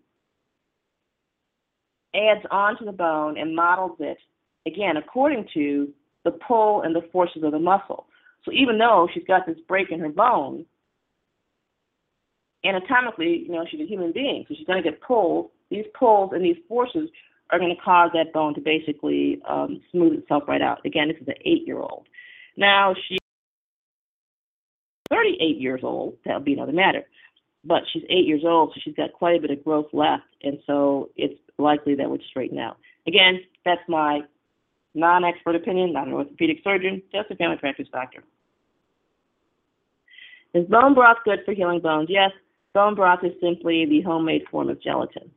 [2.16, 4.18] adds onto the bone and models it
[4.66, 5.92] again according to
[6.26, 8.08] the pull and the forces of the muscle.
[8.44, 10.66] So even though she's got this break in her bone,
[12.66, 15.52] anatomically, you know, she's a human being, so she's going to get pulled.
[15.70, 17.10] These pulls and these forces
[17.52, 20.86] are going to cause that bone to basically um, smooth itself right out.
[20.86, 22.08] Again, this is an eight-year-old.
[22.58, 23.20] Now she's
[25.10, 26.18] 38 years old.
[26.26, 27.04] That would be another matter.
[27.66, 30.60] But she's eight years old, so she's got quite a bit of growth left, and
[30.66, 32.78] so it's likely that would straighten out.
[33.06, 34.22] Again, that's my
[34.94, 38.24] non-expert opinion, not an orthopedic surgeon, just a family practice doctor.
[40.54, 42.08] Is bone broth good for healing bones?
[42.10, 42.32] Yes,
[42.74, 45.32] Bone broth is simply the homemade form of gelatin.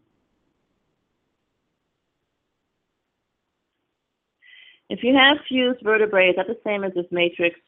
[4.93, 7.59] If you have fused vertebrae, is that the same as this matrix?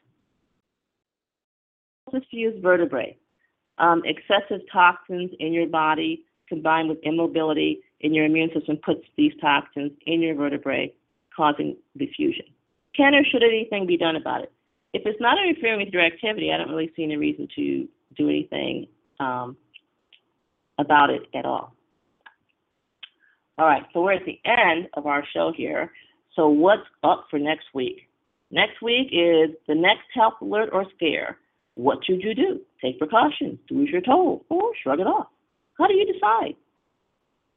[2.30, 3.16] Fused vertebrae.
[3.78, 9.32] Um, excessive toxins in your body combined with immobility in your immune system puts these
[9.40, 10.92] toxins in your vertebrae,
[11.34, 12.44] causing the fusion.
[12.94, 14.52] Can or should anything be done about it?
[14.92, 18.28] If it's not interfering with your activity, I don't really see any reason to do
[18.28, 18.86] anything
[19.18, 19.56] um,
[20.78, 21.74] about it at all.
[23.56, 25.90] All right, so we're at the end of our show here.
[26.36, 28.08] So what's up for next week?
[28.50, 31.38] Next week is the next health alert or scare.
[31.74, 32.60] What should you do?
[32.82, 35.26] Take precautions, do as you're told, or shrug it off.
[35.78, 36.54] How do you decide?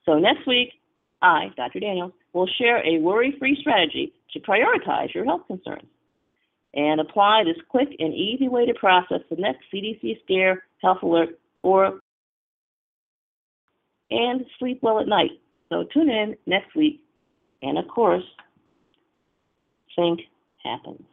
[0.06, 0.74] So next week,
[1.22, 1.80] I, Dr.
[1.80, 5.88] Daniels, will share a worry-free strategy to prioritize your health concerns
[6.74, 11.40] and apply this quick and easy way to process the next CDC scare, health alert,
[11.64, 12.00] or
[14.10, 15.32] and sleep well at night.
[15.70, 17.02] So tune in next week,
[17.62, 18.24] and of course,
[19.98, 20.22] think
[20.64, 21.06] happens.